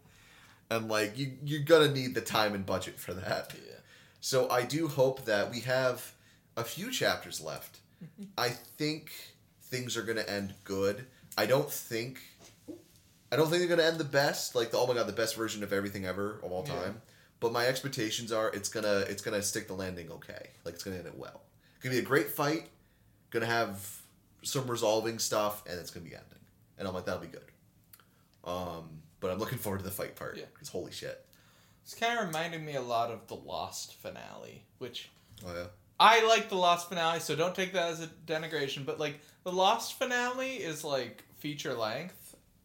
[0.70, 3.52] and like you you're gonna need the time and budget for that.
[3.66, 3.72] Yeah.
[4.20, 6.12] So I do hope that we have
[6.56, 7.80] a few chapters left.
[8.38, 9.10] I think
[9.62, 11.06] things are gonna end good.
[11.36, 12.20] I don't think
[13.32, 15.34] I don't think they're gonna end the best, like the oh my god, the best
[15.36, 16.74] version of everything ever of all Yeah.
[16.74, 17.02] time.
[17.40, 20.50] But my expectations are it's gonna it's gonna stick the landing okay.
[20.64, 21.42] Like it's gonna end it well.
[21.76, 22.68] It's gonna be a great fight,
[23.30, 24.00] gonna have
[24.42, 26.30] some resolving stuff, and it's gonna be ending.
[26.78, 27.50] And I'm like, that'll be good.
[28.44, 30.36] Um, but I'm looking forward to the fight part.
[30.36, 30.44] Yeah.
[30.52, 31.24] Because holy shit.
[31.82, 35.10] It's kind of reminding me a lot of the Lost finale, which
[35.46, 35.66] Oh yeah.
[36.00, 38.86] I like the Lost finale, so don't take that as a denigration.
[38.86, 42.23] But like the Lost finale is like feature length,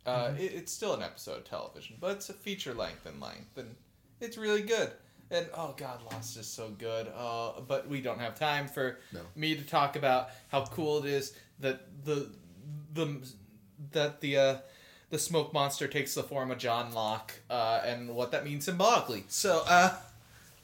[0.10, 3.58] Uh, it, it's still an episode of television, but it's a feature length in length,
[3.58, 3.76] and
[4.20, 4.92] it's really good.
[5.32, 7.08] And oh god, Lost is so good.
[7.16, 9.22] Uh, but we don't have time for No.
[9.36, 12.30] me to talk about how cool it is that the
[12.94, 13.18] the
[13.92, 14.58] that the uh,
[15.12, 19.24] the smoke monster takes the form of John Locke, uh, and what that means symbolically.
[19.28, 19.96] So uh,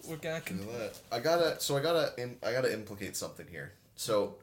[0.07, 0.73] we're gonna continue.
[1.11, 1.59] I gotta.
[1.59, 2.13] So I gotta.
[2.43, 3.73] I gotta implicate something here.
[3.95, 4.35] So,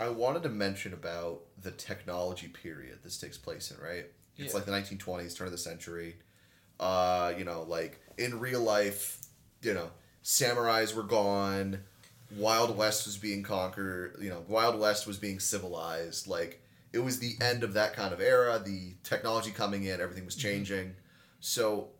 [0.00, 3.78] I wanted to mention about the technology period this takes place in.
[3.84, 4.06] Right.
[4.36, 4.56] It's Yeah.
[4.58, 6.16] like the 1920s, turn of the century.
[6.78, 9.18] Uh, you know, like in real life,
[9.62, 9.90] you know,
[10.22, 11.82] samurais were gone.
[12.36, 14.16] Wild West was being conquered.
[14.20, 16.28] You know, Wild West was being civilized.
[16.28, 18.60] Like it was the end of that kind of era.
[18.64, 20.94] The technology coming in, everything was changing.
[21.40, 21.90] So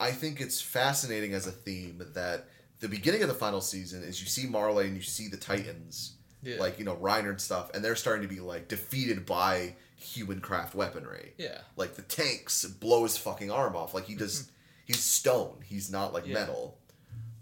[0.00, 2.48] I think it's fascinating as a theme that
[2.80, 6.14] the beginning of the final season is you see Marley and you see the Titans,
[6.42, 6.56] Yeah.
[6.58, 10.40] like you know Reiner and stuff, and they're starting to be like defeated by human
[10.40, 11.32] craft weaponry.
[11.38, 11.58] Yeah.
[11.76, 13.94] Like the tanks blow his fucking arm off.
[13.94, 14.50] Like he does.
[14.84, 15.58] he's stone.
[15.64, 16.34] He's not like Yeah.
[16.34, 16.78] metal.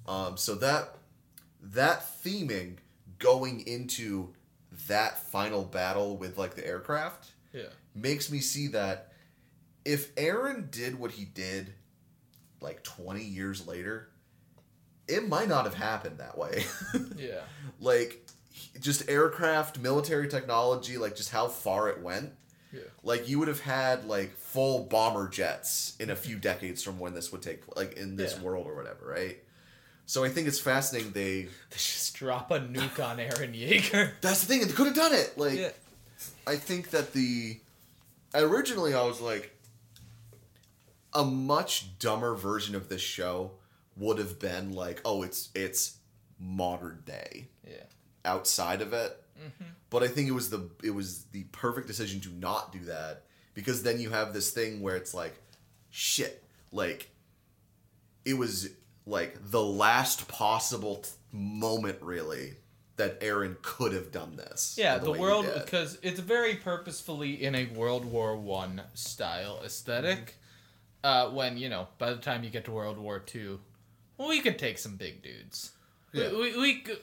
[0.07, 0.95] Um, so that
[1.61, 2.77] that theming
[3.19, 4.33] going into
[4.89, 7.65] that final battle with like the aircraft Yeah.
[7.95, 9.13] makes me see that
[9.85, 11.73] if Eren did what he did
[12.61, 14.09] like 20 years later,
[15.09, 16.65] it might not have happened that way.
[17.17, 17.41] Yeah.
[17.81, 18.26] like
[18.81, 22.33] just aircraft, military technology, like just how far it went.
[22.73, 22.81] Yeah.
[23.03, 27.15] Like you would have had like full bomber jets in a few decades from when
[27.15, 28.43] this would take like in this Yeah.
[28.43, 29.39] world or whatever, right?
[30.07, 34.11] So I think it's fascinating they They just drop a nuke on Eren Yeager.
[34.21, 35.37] That's the thing, they could have done it.
[35.39, 35.71] Like Yeah.
[36.47, 37.61] I think that the
[38.35, 39.53] originally I was like
[41.13, 43.53] a much dumber version of this show
[43.97, 45.97] would have been like, oh, it's it's
[46.39, 47.85] modern day Yeah.
[48.27, 49.23] Outside of it.
[49.89, 53.23] But I think it was the it was the perfect decision to not do that
[53.55, 55.35] because then you have this thing where it's like,
[55.91, 57.11] shit, like
[58.25, 58.71] it was
[59.07, 62.55] like the last possible t- moment really
[62.97, 64.77] that Eren could have done this.
[64.79, 70.35] Yeah, the the world because it's very purposefully in a World War One style aesthetic.
[71.05, 73.61] Uh, when you know, by the time you get to World War Two,
[74.19, 75.71] well, we could take some big dudes.
[76.13, 76.31] Yeah.
[76.33, 76.99] We, we, we could,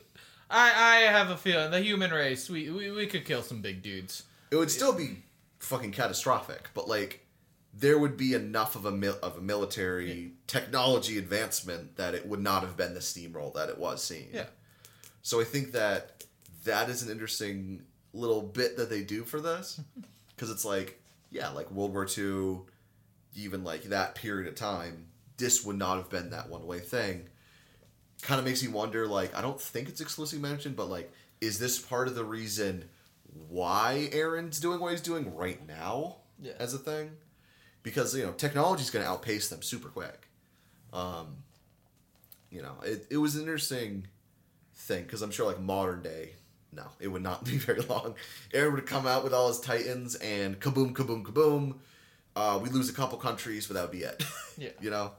[0.53, 3.81] I I have a feeling the human race we, we we could kill some big
[3.81, 4.23] dudes.
[4.51, 5.23] It would still be
[5.59, 7.25] fucking catastrophic, but like
[7.73, 12.39] there would be enough of a mil- of a military technology advancement that it would
[12.41, 14.29] not have been the steamroll that it was seeing.
[14.31, 14.45] Yeah.
[15.23, 16.23] So I think that
[16.65, 17.81] that is an interesting
[18.13, 19.81] little bit that they do for this
[20.35, 20.99] because it's like
[21.31, 22.59] yeah, like World War II,
[23.35, 27.27] even like that period of time, this would not have been that one way thing.
[28.23, 29.05] Kind of makes me wonder.
[29.05, 31.11] Like I don't think it's explicitly mentioned, but like,
[31.41, 32.85] is this part of the reason
[33.49, 36.53] why Eren's doing what he's doing right now Yeah.
[36.59, 37.11] as a thing?
[37.83, 40.27] Because you know technology's going to outpace them super quick.
[40.93, 41.37] Um,
[42.49, 44.07] you know, it, it was an interesting
[44.75, 46.33] thing because I'm sure like modern day,
[46.71, 48.15] no, it would not be very long.
[48.53, 51.75] Eren would come out with all his titans and kaboom, kaboom, kaboom.
[52.35, 54.23] Uh, we lose a couple countries, but that would be it.
[54.57, 54.69] Yeah.
[54.79, 55.11] you know.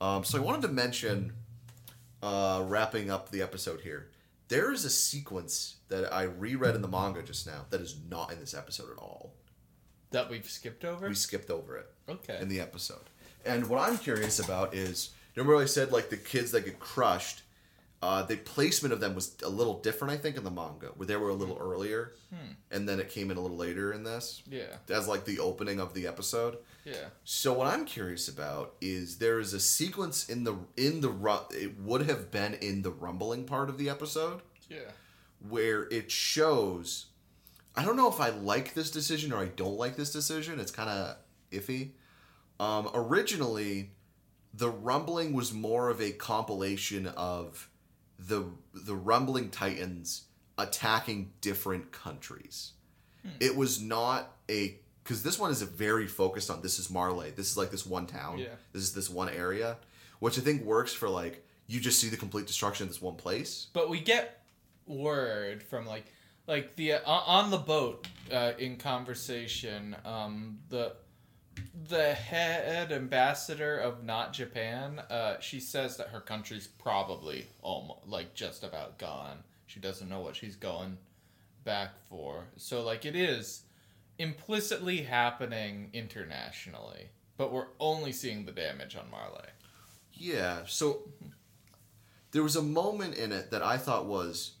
[0.00, 1.32] Um, so I wanted to mention,
[2.22, 4.08] uh, wrapping up the episode here.
[4.48, 8.32] There is a sequence that I reread in the manga just now that is not
[8.32, 9.34] in this episode at all.
[10.10, 11.08] That we've skipped over.
[11.08, 12.38] We skipped over it Okay.
[12.40, 13.10] in the episode.
[13.44, 17.42] And what I'm curious about is remember I said like the kids that get crushed,
[18.00, 21.06] uh, the placement of them was a little different, I think, in the manga, where
[21.06, 22.12] they were a little earlier,
[22.70, 24.76] and then it came in a little later in this yeah.
[24.88, 26.58] as like the opening of the episode.
[26.88, 27.08] Yeah.
[27.24, 31.10] So what I'm curious about is there is a sequence in the in the
[31.50, 34.90] it would have been in the rumbling part of the episode Yeah.
[35.48, 37.06] where it shows
[37.76, 40.58] I don't know if I like this decision or I don't like this decision.
[40.58, 41.16] It's kind of
[41.52, 41.90] iffy.
[42.58, 43.92] Um, originally,
[44.52, 47.70] the rumbling was more of a compilation of
[48.18, 50.24] the the rumbling titans
[50.56, 52.72] attacking different countries.
[53.40, 57.30] It was not a because this one is a very focused on this is Marley.
[57.30, 58.36] This is like this one town.
[58.36, 58.48] Yeah.
[58.74, 59.78] This is this one area,
[60.18, 63.14] which I think works for like you just see the complete destruction of this one
[63.14, 63.68] place.
[63.72, 64.42] But we get
[64.86, 66.12] word from like
[66.46, 70.92] like the uh, on the boat uh, in conversation um the
[71.88, 78.34] the head ambassador of not Japan uh she says that her country's probably almost like
[78.34, 79.38] just about gone.
[79.66, 80.98] She doesn't know what she's going
[81.64, 82.44] back for.
[82.56, 83.62] So like it is
[84.18, 89.48] implicitly happening internationally, but we're only seeing the damage on Marley.
[90.12, 90.60] Yeah.
[90.66, 91.08] So
[92.32, 94.52] there was a moment in it that I thought was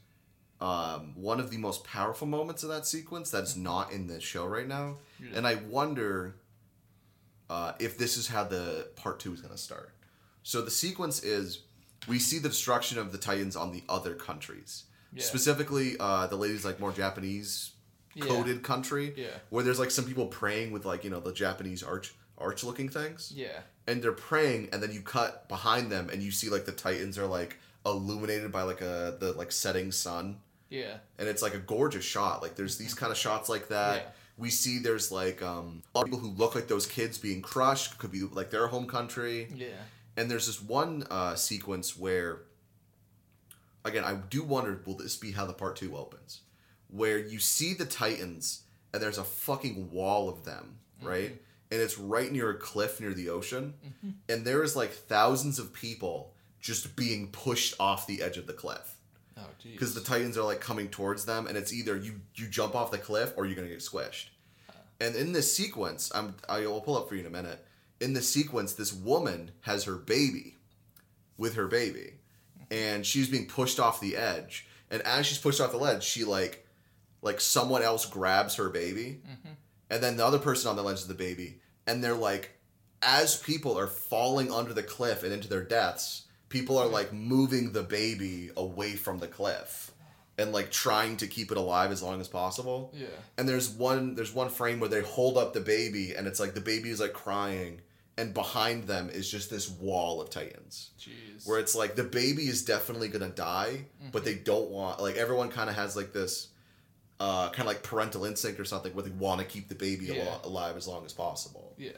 [0.60, 4.46] um, one of the most powerful moments of that sequence that's not in the show
[4.46, 5.36] right now, Yeah.
[5.36, 6.36] and I wonder
[7.50, 9.90] uh, if this is how the part two is going to start.
[10.42, 11.62] So the sequence is
[12.06, 14.84] we see the destruction of the Titans on the other countries,
[15.14, 15.22] Yeah.
[15.22, 17.70] specifically uh, the ladies like more Japanese
[18.18, 18.24] Yeah.
[18.26, 19.28] coded country, Yeah.
[19.50, 22.88] where there's like some people praying with like you know the Japanese arch arch looking
[22.88, 23.60] things Yeah.
[23.88, 27.18] and they're praying and then you cut behind them and you see like the titans
[27.18, 30.38] are like illuminated by like a the like setting sun
[30.70, 30.98] Yeah.
[31.18, 34.08] and it's like a gorgeous shot like there's these kind of shots like that Yeah.
[34.36, 37.42] we see there's like um a lot of people who look like those kids being
[37.42, 39.66] crushed could be like their home country Yeah.
[40.16, 42.42] and there's this one uh sequence where
[43.84, 46.40] again i do wonder will this be how the part two opens
[46.90, 48.62] where you see the titans
[48.92, 51.08] and there's a fucking wall of them mm-hmm.
[51.08, 51.42] right?
[51.70, 53.74] And it's right near a cliff near the ocean.
[53.86, 54.10] Mm-hmm.
[54.28, 58.52] And there is like thousands of people just being pushed off the edge of the
[58.52, 58.94] cliff.
[59.36, 62.74] Oh, because the titans are like coming towards them and it's either you you jump
[62.74, 64.26] off the cliff or you're gonna get squished.
[64.68, 64.72] Uh.
[65.00, 67.64] And in this sequence i'm i'll pull up for you in a minute.
[68.00, 70.56] In this sequence this woman has her baby
[71.36, 72.14] with her baby
[72.58, 72.74] mm-hmm.
[72.74, 74.66] and she's being pushed off the edge.
[74.90, 76.66] And as she's pushed off the ledge she like
[77.22, 79.54] like someone else grabs her baby mm-hmm.
[79.90, 82.58] and then the other person on the ledge is the baby and they're like
[83.02, 87.72] as people are falling under the cliff and into their deaths people are like moving
[87.72, 89.92] the baby away from the cliff
[90.38, 93.06] and like trying to keep it alive as long as possible Yeah.
[93.36, 96.54] and there's one there's one frame where they hold up the baby and it's like
[96.54, 97.80] the baby is like crying
[98.16, 101.46] and behind them is just this wall of titans Jeez.
[101.46, 104.24] where it's like the baby is definitely gonna die but mm-hmm.
[104.24, 106.48] they don't want like everyone kind of has like this
[107.20, 110.06] uh, kind of like parental instinct or something where they want to keep the baby
[110.06, 110.24] Yeah.
[110.28, 111.90] al- alive as long as possible yeah.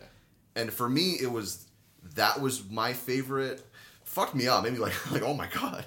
[0.56, 1.66] and for me it was
[2.14, 3.62] that was my favorite
[4.04, 5.84] fucked me up maybe like like oh my god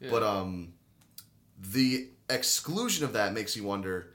[0.00, 0.10] Yeah.
[0.10, 0.72] but um
[1.60, 4.08] the exclusion of that makes you wonder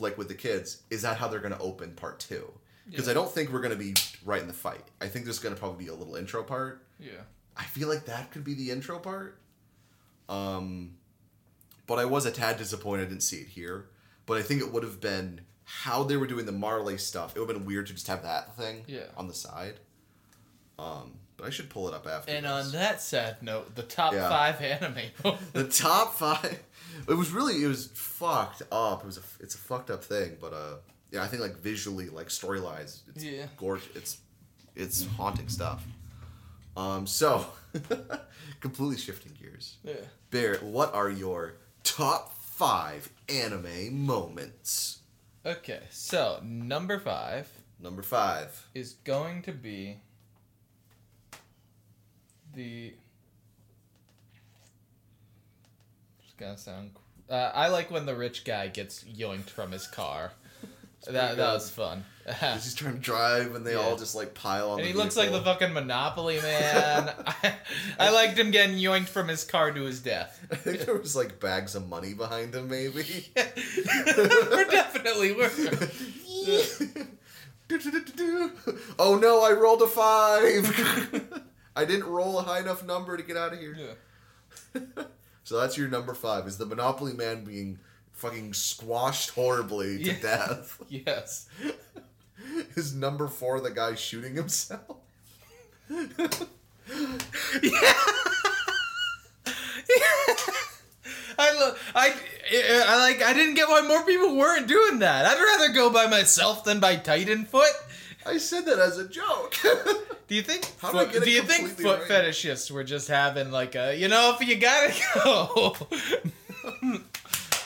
[0.00, 2.50] like with the kids is that how they're going to open part two
[2.88, 3.12] because Yeah.
[3.12, 5.54] i don't think we're going to be right in the fight i think there's going
[5.54, 7.12] to probably be a little intro part Yeah.
[7.56, 9.38] i feel like that could be the intro part
[10.28, 10.96] um
[11.90, 13.86] but i was a tad disappointed i didn't see it here
[14.26, 17.40] but i think it would have been how they were doing the marley stuff it
[17.40, 19.06] would have been weird to just have that thing Yeah.
[19.16, 19.80] on the side
[20.78, 22.66] um but i should pull it up after And this.
[22.66, 24.28] on that sad note, the top Yeah.
[24.28, 25.10] five anime.
[25.52, 26.60] the top five
[27.08, 30.36] it was really it was fucked up it was a it's a fucked up thing
[30.40, 30.74] but uh
[31.10, 33.46] yeah i think like visually like storylines it's Yeah.
[33.56, 34.18] gorgeous it's
[34.76, 35.84] it's haunting stuff
[36.76, 37.46] um so
[38.60, 39.94] completely shifting gears yeah.
[40.30, 45.00] barrett what are your top five anime moments
[45.44, 47.48] Okay, so number five
[47.82, 49.96] number five is going to be
[52.54, 52.92] the.
[56.22, 56.90] It's gonna sound.
[57.30, 60.32] Uh, I like when the rich guy gets yoinked from his car.
[61.06, 62.04] That that was fun.
[62.26, 63.78] He's just trying to drive and they Yeah.
[63.80, 67.10] all just like pile on And the he looks like the fucking Monopoly man.
[67.26, 67.54] I,
[67.98, 70.38] I liked him getting yoinked from his car to his death.
[70.50, 75.50] i think there was like bags of money behind him maybe We're definitely were.
[78.98, 81.32] oh no, I rolled a five.
[81.76, 83.76] I didn't roll a high enough number to get out of here.
[84.74, 85.04] Yeah.
[85.44, 87.78] So that's your number five is the Monopoly Man being
[88.20, 90.20] fucking squashed horribly to Yeah.
[90.20, 90.78] death.
[90.88, 91.48] Yes.
[92.76, 94.96] Is number four the guy shooting himself?
[95.88, 96.08] Yeah.
[101.38, 102.12] I, lo- I,
[102.86, 103.22] I like.
[103.22, 105.24] I didn't get why more people weren't doing that.
[105.24, 107.72] I'd rather go by myself than by Titan foot.
[108.26, 109.54] I said that as a joke.
[110.28, 110.70] Do you think?
[110.80, 112.10] How do foot- get do you think foot right?
[112.10, 114.92] fetishists were just having like a, you know, if you gotta
[115.24, 115.76] go,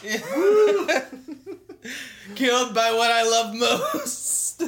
[2.35, 4.59] killed by what I love most.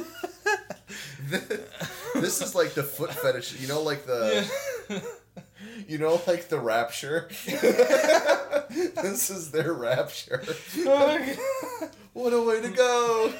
[2.15, 3.59] this is like the foot fetish.
[3.61, 4.49] You know, like the.
[5.87, 7.29] You know, like the rapture.
[7.45, 10.43] this is their rapture.
[12.13, 13.31] What a way to go!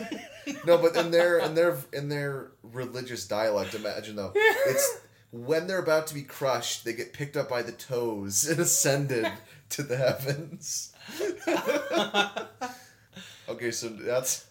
[0.65, 4.99] No, but in their in their in their religious dialect, imagine though, it's
[5.31, 9.27] when they're about to be crushed, they get picked up by the toes and ascended
[9.69, 10.93] to the heavens.
[13.49, 14.47] okay, so that's.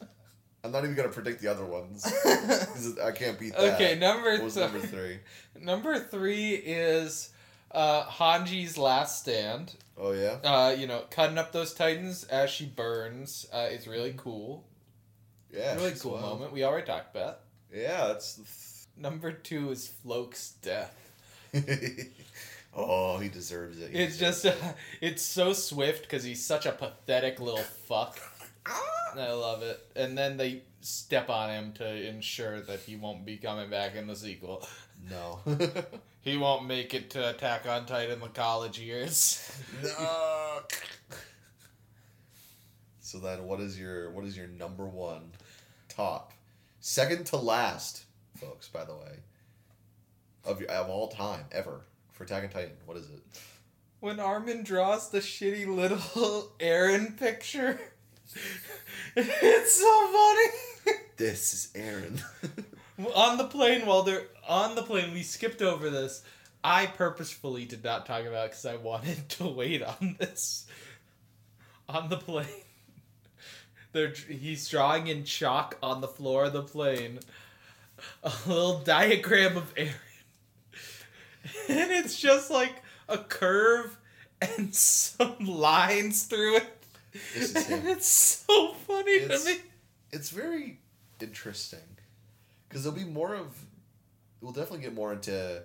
[0.64, 2.04] I'm not even gonna predict the other ones.
[3.02, 3.74] I can't beat that.
[3.74, 5.18] Okay, number What was th- number three?
[5.60, 7.30] Number three is
[7.70, 9.74] uh, Hanji's last stand.
[9.96, 10.36] Oh yeah.
[10.44, 14.64] Uh, you know, cutting up those titans as she burns uh, is really cool.
[15.52, 15.76] Yeah.
[15.76, 16.24] really cool wild.
[16.24, 16.52] moment.
[16.52, 17.40] We already talked about.
[17.72, 18.86] Yeah, that's.
[18.98, 20.94] Number two is Floch's death.
[22.78, 23.90] Oh, he deserves it.
[23.90, 24.56] He It's deserves just,
[25.00, 27.56] it's so swift because he's such a pathetic little
[27.88, 28.18] fuck.
[28.66, 29.80] I love it.
[29.96, 34.06] And then they step on him to ensure that he won't be coming back in
[34.06, 34.66] the sequel.
[35.10, 35.40] No.
[36.26, 39.48] He won't make it to Attack on Titan the college years.
[39.80, 40.58] no.
[42.98, 45.30] So then, what is your what is your number one
[45.88, 46.32] top,
[46.80, 48.06] second to last,
[48.40, 48.66] folks?
[48.66, 49.20] By the way,
[50.44, 51.82] of your, of all time ever
[52.16, 53.20] for Attack on Titan, what is it?
[54.00, 55.98] When Armin draws the shitty little
[56.58, 57.78] Eren picture,
[59.16, 60.98] it's so funny.
[61.18, 62.22] This is Eren.
[63.14, 66.22] on the plane, while they're on the plane, we skipped over this.
[66.64, 70.66] I purposefully did not talk about because I wanted to wait on this.
[71.88, 72.46] On the plane,
[73.92, 77.20] they're, he's drawing in chalk on the floor of the plane
[78.22, 79.92] a little diagram of Eren.
[81.68, 82.74] And it's just like
[83.08, 83.96] a curve
[84.40, 86.84] and some lines through it.
[87.34, 87.78] This is him.
[87.80, 89.58] And it's so funny It's- to me.
[90.12, 90.80] it's very
[91.20, 91.78] interesting
[92.68, 93.56] because there'll be more of
[94.40, 95.62] we'll definitely get more into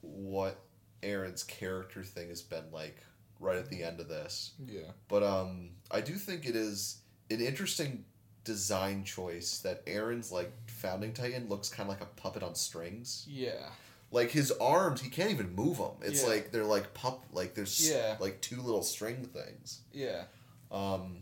[0.00, 0.60] what
[1.02, 2.96] eren's character thing has been like
[3.40, 4.92] right at the end of this Yeah.
[5.08, 6.98] but um i do think it is
[7.30, 8.04] an interesting
[8.44, 13.26] design choice that eren's like founding titan looks kind of like a puppet on strings
[13.28, 13.70] Yeah.
[14.10, 16.28] Like his arms he can't even move them it's Yeah.
[16.28, 18.16] like they're like pup like there's Yeah.
[18.20, 20.24] like two little string things Yeah.
[20.70, 21.18] um,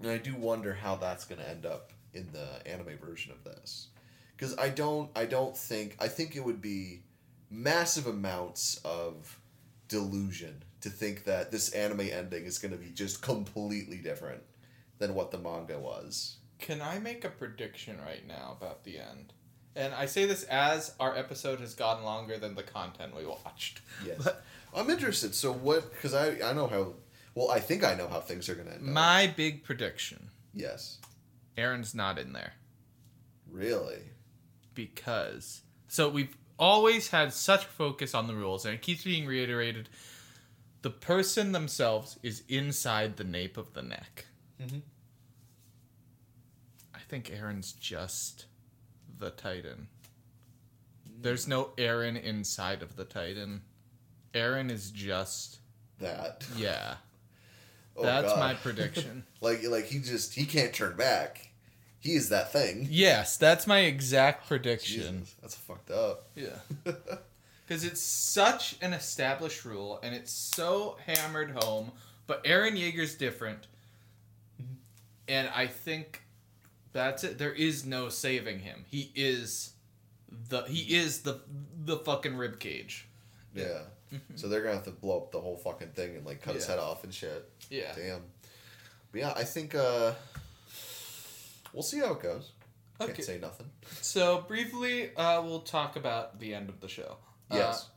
[0.00, 3.44] and I do wonder how that's going to end up in the anime version of
[3.44, 3.88] this,
[4.36, 7.02] because I don't, I don't think, I think it would be
[7.50, 9.38] massive amounts of
[9.88, 14.42] delusion to think that this anime ending is going to be just completely different
[14.98, 16.38] than what the manga was.
[16.58, 19.32] Can I make a prediction right now about the end?
[19.76, 23.80] And I say this as our episode has gone longer than the content we watched.
[24.04, 24.42] Yes, But
[24.74, 25.34] I'm interested.
[25.34, 25.90] So what?
[25.92, 26.94] Because I, I know how.
[27.34, 28.82] Well, I think I know how things are going to end.
[28.88, 28.92] up.
[28.92, 30.98] my big prediction yes,
[31.56, 32.54] Eren's not in there
[33.48, 34.00] really.
[34.74, 35.62] because.
[35.88, 39.88] So we've always had such focus on the rules, and it keeps being reiterated.
[40.82, 44.26] The person themselves is inside the nape of the neck.
[44.60, 44.82] Mhm.
[46.94, 48.46] I think Eren's just
[49.20, 49.86] the Titan.
[51.22, 53.62] There's no Eren inside of the Titan.
[54.34, 55.58] Eren is just
[56.00, 56.46] That.
[56.56, 56.94] yeah.
[57.96, 58.38] Oh, That's God.
[58.38, 59.24] my prediction.
[59.42, 61.48] Like like he just he can't turn back.
[61.98, 62.86] He is that thing.
[62.88, 65.18] yes, that's my exact prediction.
[65.20, 66.28] Jesus, that's fucked up.
[66.34, 66.56] Yeah.
[67.66, 71.92] Because it's such an established rule and it's so hammered home,
[72.26, 73.68] but Eren Yeager's different.
[75.28, 76.22] And I think
[76.92, 77.38] that's it.
[77.38, 78.84] There is no saving him.
[78.88, 79.72] He is
[80.48, 81.40] the he is the
[81.84, 83.06] the fucking rib cage.
[83.54, 83.80] Yeah.
[84.34, 86.64] So they're gonna have to blow up the whole fucking thing and like cut his
[86.64, 86.72] Mm-hmm.
[86.72, 86.76] Yeah.
[86.80, 87.50] head off and shit.
[87.70, 87.92] Yeah.
[87.94, 88.22] Damn.
[89.12, 90.12] But yeah, I think uh
[91.72, 92.52] we'll see how it goes.
[93.00, 93.12] Okay.
[93.12, 93.70] Can't say nothing.
[94.02, 97.16] So briefly, uh, we'll talk about the end of the show.
[97.50, 97.88] Uh, Yes.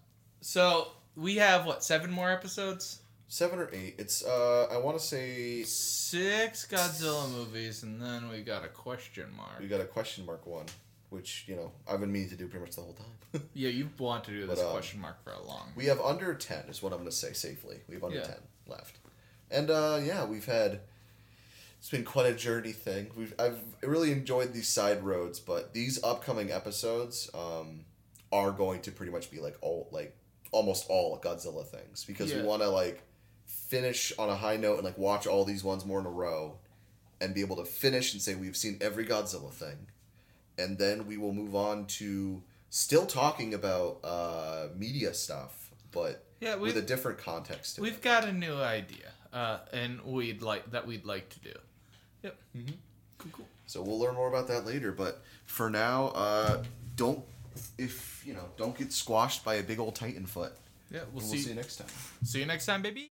[0.41, 3.01] so we have what seven more episodes?
[3.33, 3.95] Seven or eight.
[3.97, 9.59] It's uh I wanna say Six Godzilla movies, and then we got a question mark.
[9.59, 10.67] we got a question mark one,
[11.09, 13.41] which, you know, I've been meaning to do pretty much the whole time.
[13.55, 15.71] Yeah, you want to do this But, um, question mark for a long.
[15.75, 17.77] We have under 10 is what I'm going to say safely.
[17.87, 18.25] We have under Yeah.
[18.25, 18.35] 10
[18.67, 18.99] left.
[19.49, 20.81] And uh, yeah, we've had
[21.79, 23.09] it's been quite a journey thing.
[23.17, 27.85] We've I've really enjoyed these side roads, but these upcoming episodes um,
[28.31, 30.15] are going to pretty much be like all like
[30.51, 33.01] almost all Godzilla things because we want to like
[33.69, 36.57] finish on a high note and like watch all these ones more in a row
[37.21, 39.87] and be able to finish and say we've seen every Godzilla thing.
[40.57, 46.55] And then we will move on to still talking about uh, media stuff, but yeah,
[46.55, 48.01] with a different context to we've it.
[48.01, 51.53] got a new idea, uh, and we'd like that we'd like to do.
[52.23, 52.35] Yep.
[52.57, 52.73] Mhm.
[53.17, 53.47] Cool, cool.
[53.65, 54.91] So we'll learn more about that later.
[54.91, 56.63] But for now, uh,
[56.97, 57.23] don't
[57.77, 60.53] if you know don't get squashed by a big old titan foot.
[60.91, 61.31] Yeah, we'll see.
[61.35, 61.87] we'll see you next time.
[62.23, 63.12] see you next time, baby.